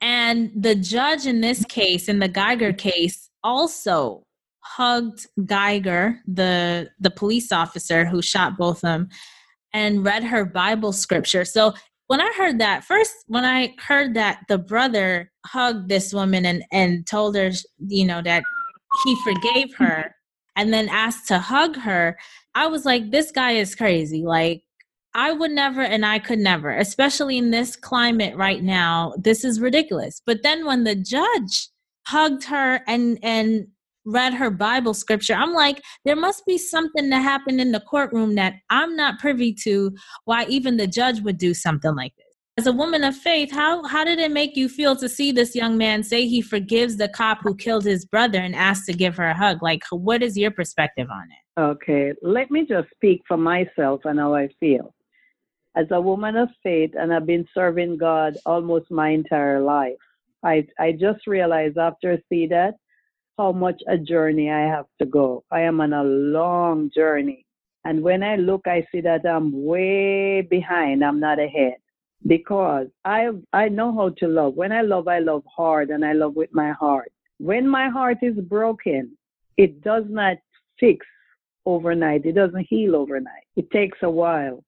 [0.00, 4.24] And the judge in this case, in the Geiger case, also
[4.60, 9.08] hugged Geiger, the the police officer who shot both of them,
[9.72, 11.44] and read her Bible scripture.
[11.44, 11.74] So
[12.06, 16.64] when I heard that first, when I heard that the brother hugged this woman and
[16.72, 18.42] and told her, you know, that
[19.04, 20.14] he forgave her,
[20.56, 22.18] and then asked to hug her,
[22.54, 24.24] I was like, this guy is crazy.
[24.24, 24.62] Like,
[25.14, 29.14] I would never and I could never, especially in this climate right now.
[29.18, 30.22] This is ridiculous.
[30.24, 31.68] But then when the judge
[32.06, 33.66] hugged her and and
[34.04, 38.34] read her Bible scripture, I'm like, there must be something that happened in the courtroom
[38.36, 39.92] that I'm not privy to
[40.24, 42.26] why even the judge would do something like this.
[42.56, 45.56] As a woman of faith, how how did it make you feel to see this
[45.56, 49.16] young man say he forgives the cop who killed his brother and asked to give
[49.16, 49.60] her a hug?
[49.60, 51.60] Like what is your perspective on it?
[51.60, 54.94] Okay, let me just speak for myself and how I feel
[55.76, 59.98] as a woman of faith, and I've been serving God almost my entire life,
[60.42, 62.74] I, I just realized after I see that
[63.38, 65.44] how much a journey I have to go.
[65.50, 67.46] I am on a long journey.
[67.84, 71.04] And when I look, I see that I'm way behind.
[71.04, 71.76] I'm not ahead
[72.26, 74.54] because I I know how to love.
[74.54, 77.10] When I love, I love hard and I love with my heart.
[77.38, 79.16] When my heart is broken,
[79.56, 80.36] it does not
[80.78, 81.06] fix
[81.64, 82.26] overnight.
[82.26, 83.46] It doesn't heal overnight.
[83.56, 84.62] It takes a while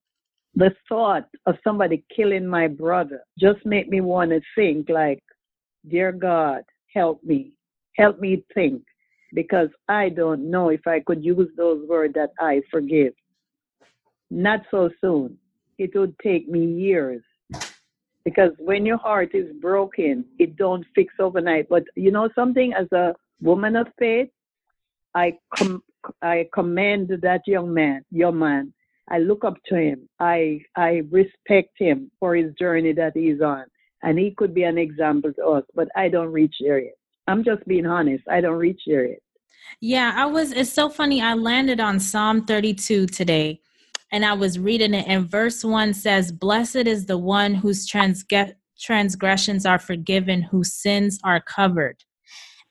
[0.54, 5.22] the thought of somebody killing my brother just made me want to think like,
[5.88, 6.62] dear God,
[6.94, 7.52] help me.
[7.96, 8.82] Help me think
[9.34, 13.14] because I don't know if I could use those words that I forgive.
[14.30, 15.38] Not so soon.
[15.78, 17.22] It would take me years.
[18.24, 21.68] Because when your heart is broken, it don't fix overnight.
[21.68, 24.28] But you know something, as a woman of faith,
[25.14, 25.82] I com-
[26.22, 28.72] I commend that young man, young man,
[29.12, 30.08] I look up to him.
[30.18, 33.64] I I respect him for his journey that he's on.
[34.02, 36.94] And he could be an example to us, but I don't reach there yet.
[37.28, 38.24] I'm just being honest.
[38.28, 39.20] I don't reach there yet.
[39.80, 41.20] Yeah, I was it's so funny.
[41.20, 43.60] I landed on Psalm 32 today
[44.10, 48.54] and I was reading it and verse 1 says, "Blessed is the one whose transge-
[48.80, 51.98] transgressions are forgiven, whose sins are covered."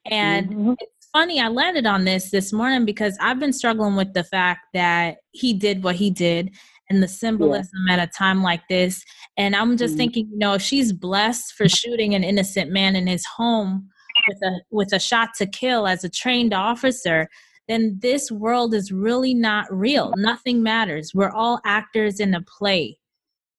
[0.09, 0.73] And mm-hmm
[1.11, 5.17] funny I landed on this this morning because I've been struggling with the fact that
[5.31, 6.51] he did what he did
[6.89, 7.93] and the symbolism yeah.
[7.93, 9.03] at a time like this.
[9.37, 9.97] And I'm just mm-hmm.
[9.97, 13.89] thinking, you know, if she's blessed for shooting an innocent man in his home
[14.27, 17.29] with a with a shot to kill as a trained officer,
[17.67, 20.13] then this world is really not real.
[20.17, 21.11] Nothing matters.
[21.13, 22.97] We're all actors in a play.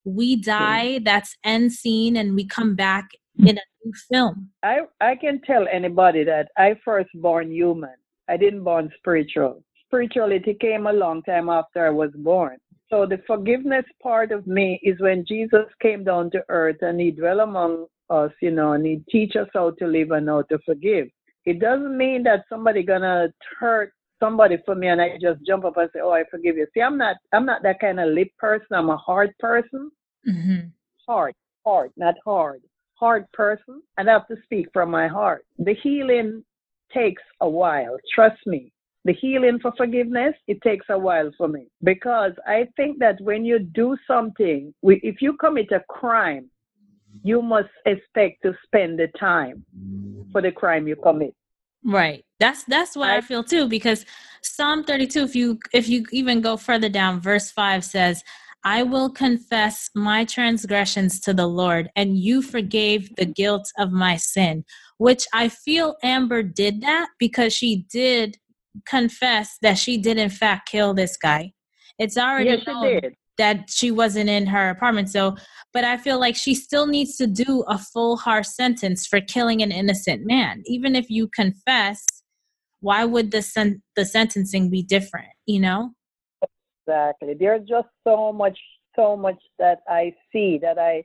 [0.05, 0.43] We mm.
[0.43, 3.49] die, that's end scene, and we come back mm.
[3.49, 4.51] in a new film?
[4.63, 7.95] I, I can tell anybody that I first born human.
[8.29, 9.63] I didn't born spiritual.
[9.87, 12.57] Spirituality came a long time after I was born.
[12.89, 17.11] So the forgiveness part of me is when Jesus came down to earth and he
[17.11, 20.59] dwell among us, you know, and he teach us how to live and how to
[20.67, 21.09] forgive.
[21.45, 23.93] It doesn't mean that somebody gonna hurt
[24.23, 26.81] somebody for me and I just jump up and say, "Oh, I forgive you." See,
[26.81, 27.17] I'm not.
[27.33, 28.73] I'm not that kind of lip person.
[28.73, 29.91] I'm a hard person.
[30.29, 30.69] Mm-hmm.
[31.07, 32.63] Hard, hard, not hard
[33.03, 35.45] hard person and I have to speak from my heart.
[35.59, 36.45] The healing
[36.95, 38.71] takes a while, trust me.
[39.05, 43.45] The healing for forgiveness, it takes a while for me because I think that when
[43.45, 46.49] you do something, if you commit a crime,
[47.25, 49.65] you must expect to spend the time
[50.31, 51.35] for the crime you commit.
[51.85, 52.25] Right.
[52.43, 54.05] That's that's what I, I feel too because
[54.43, 58.25] Psalm 32 if you if you even go further down verse 5 says
[58.65, 64.17] I will confess my transgressions to the Lord, and you forgave the guilt of my
[64.17, 64.65] sin.
[64.99, 68.39] Which I feel Amber did that because she did
[68.87, 71.53] confess that she did, in fact, kill this guy.
[71.99, 73.01] It's already yes, known
[73.37, 75.11] that she wasn't in her apartment.
[75.11, 75.37] So,
[75.73, 79.61] but I feel like she still needs to do a full harsh sentence for killing
[79.63, 80.63] an innocent man.
[80.67, 82.22] Even if you confess,
[82.83, 85.31] why would the sen- the sentencing be different?
[85.47, 85.95] You know?
[86.87, 87.35] Exactly.
[87.39, 88.59] There's just so much,
[88.95, 91.05] so much that I see that I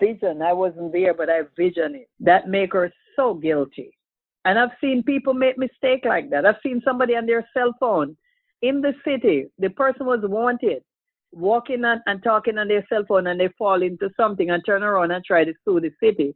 [0.00, 0.42] vision.
[0.42, 2.08] I wasn't there, but I vision it.
[2.20, 3.96] That make her so guilty.
[4.44, 6.44] And I've seen people make mistake like that.
[6.44, 8.16] I've seen somebody on their cell phone
[8.60, 9.46] in the city.
[9.58, 10.82] The person was wanted,
[11.30, 14.82] walking on, and talking on their cell phone, and they fall into something and turn
[14.82, 16.34] around and try to sue the city.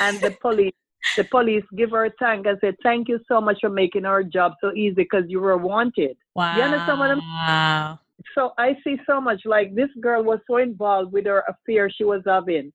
[0.00, 0.72] And the police,
[1.16, 4.22] the police give her a thank and say, "Thank you so much for making our
[4.22, 6.56] job so easy because you were wanted." Wow.
[6.56, 7.18] You understand what I'm?
[7.18, 7.98] Wow
[8.34, 12.04] so I see so much like this girl was so involved with her affair she
[12.04, 12.72] was having.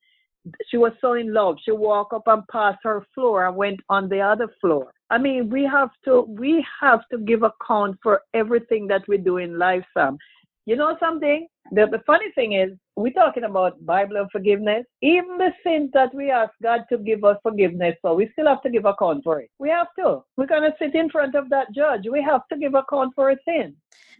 [0.69, 1.57] She was so in love.
[1.63, 4.93] She walked up and passed her floor and went on the other floor.
[5.09, 9.37] I mean, we have to we have to give account for everything that we do
[9.37, 10.17] in life, Sam.
[10.65, 11.47] You know something?
[11.71, 14.85] The, the funny thing is, we're talking about Bible and forgiveness.
[15.01, 18.61] Even the sins that we ask God to give us forgiveness for, we still have
[18.63, 19.49] to give account for it.
[19.57, 20.23] We have to.
[20.35, 22.01] We're going to sit in front of that judge.
[22.11, 23.75] We have to give account for a sin.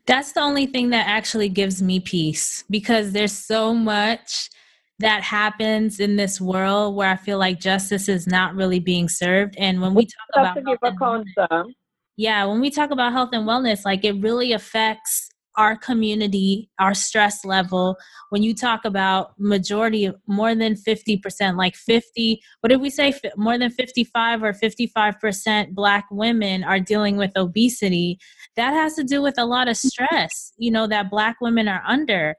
[0.06, 4.50] That's the only thing that actually gives me peace because there's so much
[5.00, 9.56] that happens in this world where I feel like justice is not really being served.
[9.58, 11.74] And when we talk about account, Sam.
[12.18, 16.93] yeah, when we talk about health and wellness, like it really affects our community, our
[16.93, 17.97] stress level.
[18.30, 23.14] When you talk about majority of more than 50%, like 50, what did we say?
[23.36, 28.18] More than 55 or 55% Black women are dealing with obesity.
[28.55, 31.84] That has to do with a lot of stress, you know, that Black women are
[31.86, 32.36] under.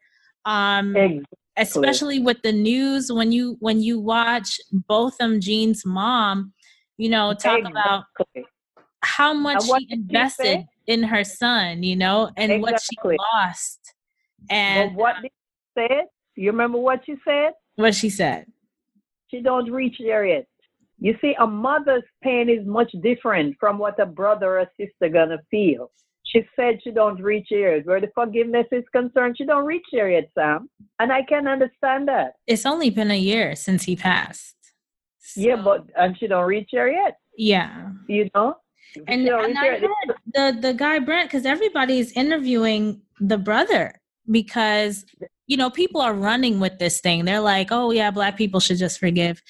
[0.46, 1.24] Um, exactly.
[1.58, 6.54] Especially with the news, when you when you watch Botham Jean's mom,
[6.96, 7.72] you know, talk exactly.
[7.72, 8.04] about
[9.02, 12.72] how much she invested in her son, you know, and exactly.
[12.72, 13.95] what she lost.
[14.51, 16.03] And what did she say?
[16.34, 17.53] You remember what she said?
[17.76, 18.47] What she said?
[19.30, 20.47] She don't reach there yet.
[20.99, 25.38] You see, a mother's pain is much different from what a brother or sister gonna
[25.51, 25.93] feel.
[26.24, 27.80] She said she don't reach there.
[27.82, 30.68] Where the forgiveness is concerned, she don't reach there yet, Sam.
[30.99, 32.32] And I can understand that.
[32.47, 34.57] It's only been a year since he passed.
[35.20, 35.41] So.
[35.41, 37.16] Yeah, but and she don't reach there yet.
[37.36, 37.91] Yeah.
[38.09, 38.57] You know?
[39.07, 43.95] And, and I heard the the guy Brandt because everybody's interviewing the brother
[44.30, 45.05] because
[45.47, 47.24] you know people are running with this thing.
[47.24, 49.43] They're like, oh yeah, black people should just forgive.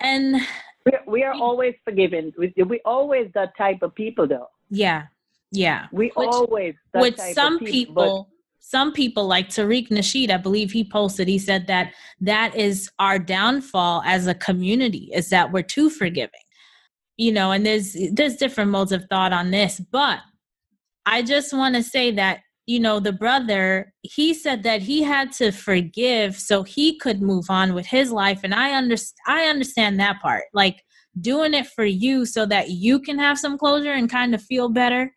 [0.00, 0.40] And
[0.86, 2.32] we are, we are always forgiving.
[2.38, 4.48] We, we always that type of people though.
[4.70, 5.04] Yeah,
[5.52, 5.86] yeah.
[5.92, 7.68] We which, always which some people.
[7.68, 8.28] people
[8.66, 13.18] some people like Tariq Nasheed, I believe he posted, he said that that is our
[13.18, 16.40] downfall as a community, is that we're too forgiving
[17.16, 20.20] you know and there's there's different modes of thought on this but
[21.06, 25.30] i just want to say that you know the brother he said that he had
[25.30, 29.98] to forgive so he could move on with his life and i understand i understand
[29.98, 30.82] that part like
[31.20, 34.68] doing it for you so that you can have some closure and kind of feel
[34.68, 35.12] better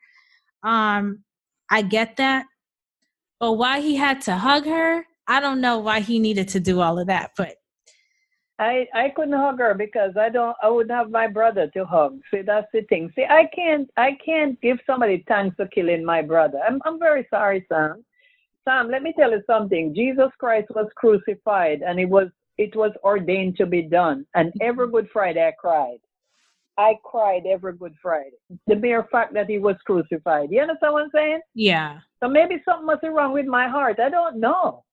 [0.64, 1.24] um
[1.72, 2.46] i get that
[3.40, 6.82] but why he had to hug her i don't know why he needed to do
[6.82, 7.56] all of that but
[8.60, 12.20] I I couldn't hug her because I don't I wouldn't have my brother to hug.
[12.32, 13.12] See that's the thing.
[13.16, 16.60] See I can't I can't give somebody thanks for killing my brother.
[16.68, 18.04] I'm I'm very sorry, Sam.
[18.66, 19.94] Sam, let me tell you something.
[19.96, 24.26] Jesus Christ was crucified and it was it was ordained to be done.
[24.34, 24.96] And every mm-hmm.
[24.96, 26.00] Good Friday I cried.
[26.80, 28.38] I cried every Good Friday.
[28.68, 30.50] The mere fact that he was crucified.
[30.52, 31.42] You understand what I'm saying?
[31.56, 32.00] Yeah.
[32.22, 34.00] So maybe something must be wrong with my heart.
[34.00, 34.84] I don't know.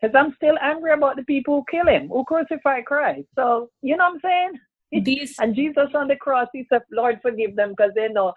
[0.00, 3.26] Because I'm still angry about the people who kill him, who crucify Christ.
[3.34, 4.52] So, you know what I'm saying?
[5.04, 5.36] These...
[5.38, 8.32] and Jesus on the cross, he said, Lord, forgive them because they know.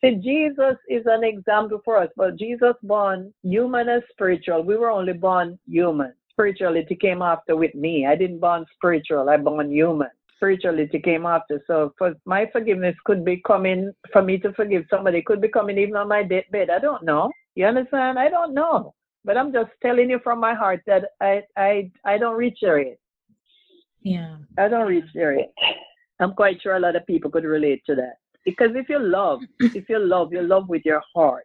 [0.00, 4.62] See, Jesus is an example for us, but Jesus born human and spiritual.
[4.62, 6.14] We were only born human.
[6.30, 8.06] Spirituality came after with me.
[8.06, 10.08] I didn't born spiritual, I born human.
[10.36, 11.62] Spirituality came after.
[11.66, 15.76] So for my forgiveness could be coming for me to forgive somebody, could be coming
[15.76, 16.70] even on my deathbed.
[16.70, 17.30] I don't know.
[17.54, 18.18] You understand?
[18.18, 18.94] I don't know.
[19.24, 22.80] But I'm just telling you from my heart that I I I don't reach there
[22.80, 22.98] yet.
[24.02, 24.36] Yeah.
[24.58, 25.52] I don't reach there yet.
[26.20, 28.14] I'm quite sure a lot of people could relate to that.
[28.44, 31.44] Because if you love, if you love, you love with your heart.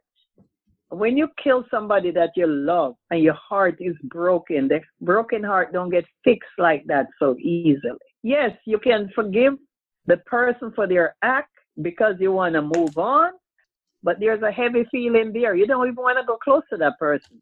[0.89, 5.73] When you kill somebody that you love and your heart is broken, the broken heart
[5.73, 7.97] don't get fixed like that so easily.
[8.23, 9.53] Yes, you can forgive
[10.05, 11.51] the person for their act
[11.81, 13.31] because you want to move on,
[14.03, 15.55] but there's a heavy feeling there.
[15.55, 17.41] You don't even want to go close to that person.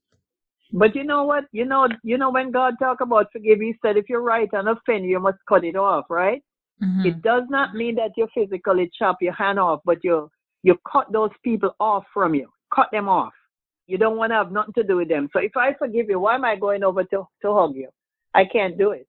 [0.73, 1.45] But you know what?
[1.51, 4.67] You know, you know when God talk about forgive, He said, if you're right and
[4.67, 6.41] offend, you must cut it off, right?
[6.83, 7.05] Mm-hmm.
[7.05, 10.29] It does not mean that you physically chop your hand off, but you
[10.63, 12.49] you cut those people off from you.
[12.73, 13.33] Cut them off.
[13.85, 15.29] You don't want to have nothing to do with them.
[15.33, 17.89] So if I forgive you, why am I going over to, to hug you?
[18.33, 19.05] I can't do it.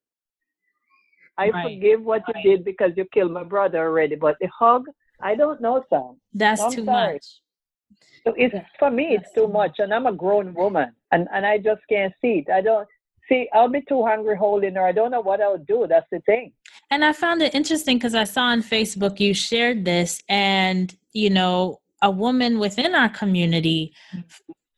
[1.37, 1.63] I right.
[1.63, 4.83] forgive what you did because you killed my brother already, but the hug,
[5.21, 6.17] I don't know, Sam.
[6.33, 7.13] That's I'm too sorry.
[7.13, 7.25] much.
[8.25, 11.57] So it's for me, it's too much, and I'm a grown woman, and and I
[11.57, 12.51] just can't see it.
[12.51, 12.87] I don't
[13.29, 13.47] see.
[13.53, 14.85] I'll be too hungry holding her.
[14.85, 15.85] I don't know what I'll do.
[15.87, 16.51] That's the thing.
[16.89, 21.29] And I found it interesting because I saw on Facebook you shared this, and you
[21.29, 23.93] know, a woman within our community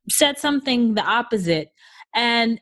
[0.09, 1.71] said something the opposite,
[2.13, 2.59] and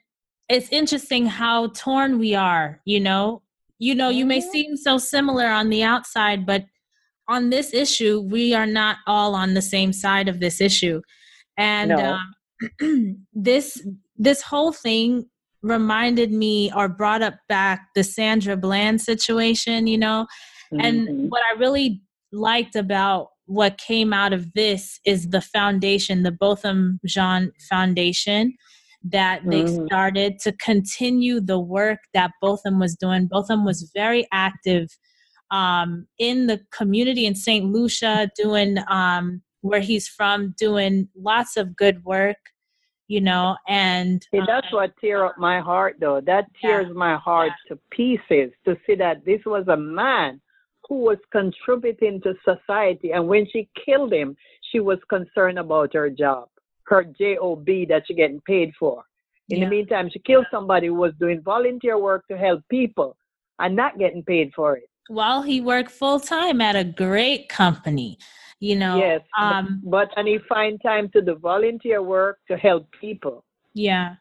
[0.50, 2.80] it's interesting how torn we are.
[2.86, 3.42] You know,
[3.80, 4.52] you know, you may mm-hmm.
[4.52, 6.66] seem so similar on the outside, but
[7.28, 11.02] on this issue, we are not all on the same side of this issue,
[11.58, 12.20] and no.
[12.82, 12.88] uh,
[13.34, 13.86] this
[14.18, 15.26] this whole thing
[15.62, 20.28] reminded me or brought up back the Sandra Bland situation, you know,
[20.72, 20.86] mm-hmm.
[20.86, 22.02] and what I really
[22.32, 28.54] liked about what came out of this is the foundation, the Botham Jean Foundation
[29.04, 29.86] that they mm.
[29.86, 33.28] started to continue the work that Botham was doing.
[33.28, 34.88] Botham was very active
[35.52, 37.66] um, in the community in St.
[37.66, 42.38] Lucia, doing um, where he's from, doing lots of good work,
[43.08, 43.56] you know.
[43.68, 46.22] And see, that's um, what tear up my heart, though.
[46.22, 47.76] That tears yeah, my heart yeah.
[47.76, 50.42] to pieces to see that this was a man
[50.88, 53.12] who was contributing to society.
[53.12, 54.36] And when she killed him,
[54.72, 56.48] she was concerned about her job,
[56.86, 59.04] her job that she's getting paid for.
[59.50, 59.66] In yeah.
[59.66, 63.16] the meantime, she killed somebody who was doing volunteer work to help people
[63.60, 64.90] and not getting paid for it.
[65.08, 68.18] While he worked full time at a great company,
[68.60, 68.98] you know.
[68.98, 73.44] Yes, um, but, but and he find time to do volunteer work to help people.
[73.74, 74.16] Yeah.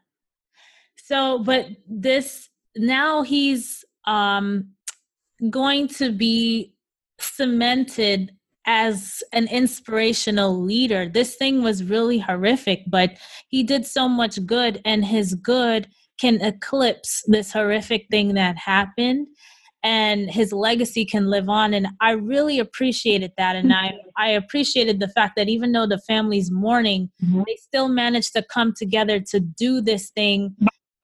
[0.96, 4.70] So, but this now he's um
[5.50, 6.74] going to be
[7.18, 8.32] cemented
[8.66, 11.08] as an inspirational leader.
[11.08, 13.18] This thing was really horrific, but
[13.48, 15.88] he did so much good, and his good
[16.20, 19.26] can eclipse this horrific thing that happened
[19.84, 21.74] and his legacy can live on.
[21.74, 23.54] And i really appreciated that.
[23.54, 27.42] And i i appreciated the fact that even though the family's mourning mm-hmm.
[27.46, 30.56] they still managed to come together to do this thing.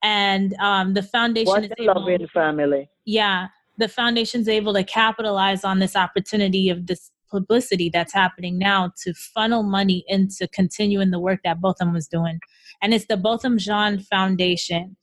[0.03, 2.89] And um, the foundation what is able, loving family.
[3.05, 8.91] Yeah the foundation's able to capitalize on this opportunity of this publicity that's happening now
[9.01, 12.39] to funnel money into continuing the work that botham was doing.
[12.81, 14.97] And it's the botham jean foundation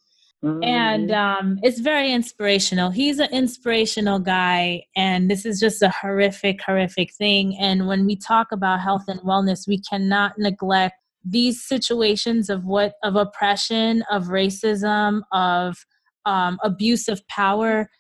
[0.45, 0.63] Mm-hmm.
[0.63, 2.91] And um, it's very inspirational.
[2.91, 7.57] He's an inspirational guy, and this is just a horrific, horrific thing.
[7.59, 12.95] And when we talk about health and wellness, we cannot neglect these situations of what
[13.03, 15.85] of oppression, of racism, of
[16.25, 17.91] um, abuse of power,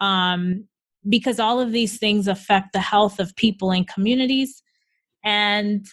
[0.00, 0.68] um,
[1.08, 4.62] because all of these things affect the health of people and communities,
[5.24, 5.86] and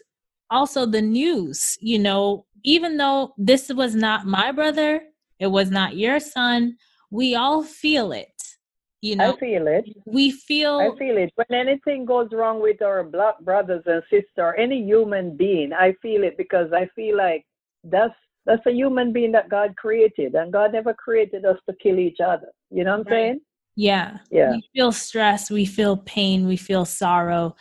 [0.50, 1.78] also the news.
[1.80, 5.02] You know, even though this was not my brother
[5.44, 6.78] it was not your son.
[7.12, 8.32] We all feel it.
[9.02, 9.84] You know, I feel it.
[10.06, 10.80] We feel.
[10.80, 11.34] I feel it.
[11.36, 16.24] When anything goes wrong with our black brothers and sisters, any human being, I feel
[16.24, 17.46] it because I feel like
[17.84, 18.16] that's
[18.46, 22.20] that's a human being that God created, and God never created us to kill each
[22.26, 22.48] other.
[22.72, 23.20] You know what I'm right.
[23.20, 23.42] saying?
[23.76, 24.20] Yeah.
[24.32, 24.52] Yeah.
[24.52, 25.52] We feel stress.
[25.52, 26.48] We feel pain.
[26.48, 27.58] We feel sorrow.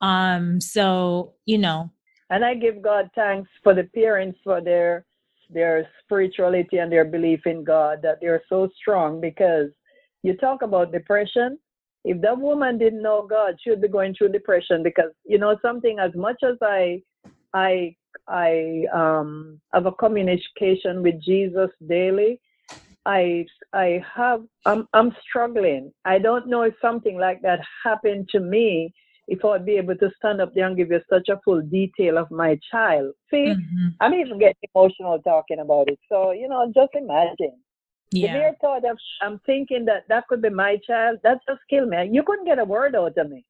[0.00, 0.60] Um.
[0.60, 1.92] So you know.
[2.30, 5.04] And I give God thanks for the parents for their
[5.52, 9.70] their spirituality and their belief in God that they're so strong because
[10.22, 11.58] you talk about depression.
[12.04, 15.56] If that woman didn't know God, she would be going through depression because you know
[15.62, 15.98] something.
[15.98, 17.02] As much as I,
[17.54, 17.94] I,
[18.28, 22.40] I um, have a communication with Jesus daily,
[23.06, 25.92] I, I have, I'm, I'm struggling.
[26.04, 28.92] I don't know if something like that happened to me
[29.28, 32.18] if I'd be able to stand up there and give you such a full detail
[32.18, 33.14] of my child.
[33.30, 33.88] See, mm-hmm.
[34.00, 35.98] I'm even getting emotional talking about it.
[36.08, 37.58] So, you know, just imagine.
[38.10, 38.32] Yeah.
[38.32, 41.88] The mere thought of I'm thinking that that could be my child, that just killed
[41.88, 42.10] me.
[42.12, 43.44] You couldn't get a word out of me.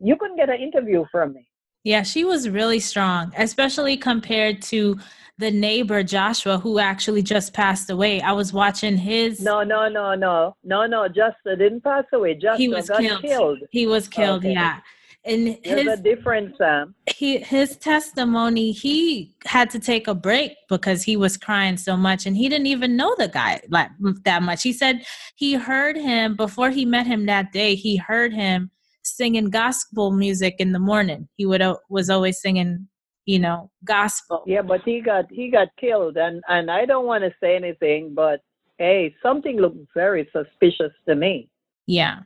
[0.00, 1.46] You couldn't get an interview from me.
[1.84, 4.98] Yeah, she was really strong, especially compared to
[5.38, 8.20] the neighbor Joshua, who actually just passed away.
[8.20, 9.40] I was watching his.
[9.40, 11.06] No, no, no, no, no, no.
[11.06, 12.34] Joshua didn't pass away.
[12.34, 13.22] Joshua he was killed.
[13.22, 13.58] killed.
[13.70, 14.40] He was killed.
[14.40, 14.52] Okay.
[14.54, 14.80] Yeah,
[15.24, 20.52] and There's his, a difference um, he his testimony he had to take a break
[20.68, 23.90] because he was crying so much and he didn't even know the guy like
[24.24, 24.62] that much.
[24.62, 25.04] He said
[25.36, 28.70] he heard him before he met him that day he heard him
[29.02, 31.28] singing gospel music in the morning.
[31.36, 32.88] He would was always singing
[33.26, 34.44] you know gospel.
[34.46, 36.16] Yeah but he got he got killed.
[36.16, 38.40] And and i don't want to say anything but
[38.78, 41.50] hey something looked very suspicious to me.
[41.86, 42.20] Yeah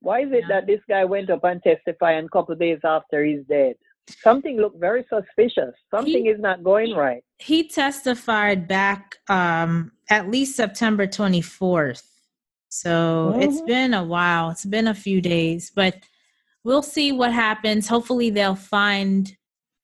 [0.00, 3.24] why is it that this guy went up and testified and a couple days after
[3.24, 3.74] he's dead?
[4.22, 5.74] Something looked very suspicious.
[5.90, 7.22] Something he, is not going right.
[7.38, 12.02] He testified back um, at least September 24th.
[12.70, 13.42] So mm-hmm.
[13.42, 14.50] it's been a while.
[14.50, 15.96] It's been a few days, but
[16.64, 17.88] we'll see what happens.
[17.88, 19.34] Hopefully they'll find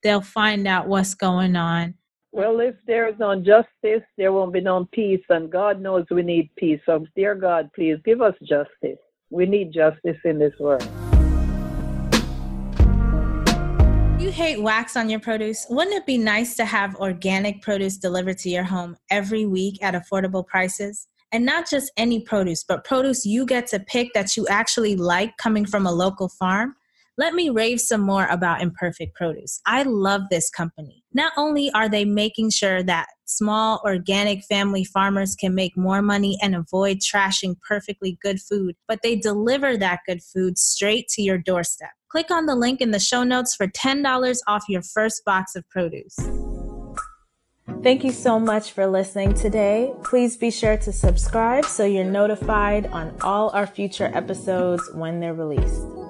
[0.03, 1.95] they'll find out what's going on.
[2.31, 6.21] Well, if there is no justice, there won't be no peace, and God knows we
[6.21, 6.81] need peace.
[6.85, 8.99] So, dear God, please give us justice.
[9.31, 10.87] We need justice in this world.
[14.19, 15.65] You hate wax on your produce?
[15.69, 19.95] Wouldn't it be nice to have organic produce delivered to your home every week at
[19.95, 21.07] affordable prices?
[21.31, 25.35] And not just any produce, but produce you get to pick that you actually like
[25.37, 26.75] coming from a local farm?
[27.17, 29.61] Let me rave some more about Imperfect Produce.
[29.65, 31.05] I love this company.
[31.13, 36.37] Not only are they making sure that small organic family farmers can make more money
[36.41, 41.37] and avoid trashing perfectly good food, but they deliver that good food straight to your
[41.37, 41.91] doorstep.
[42.09, 45.67] Click on the link in the show notes for $10 off your first box of
[45.69, 46.17] produce.
[47.81, 49.93] Thank you so much for listening today.
[50.03, 55.33] Please be sure to subscribe so you're notified on all our future episodes when they're
[55.33, 56.04] released.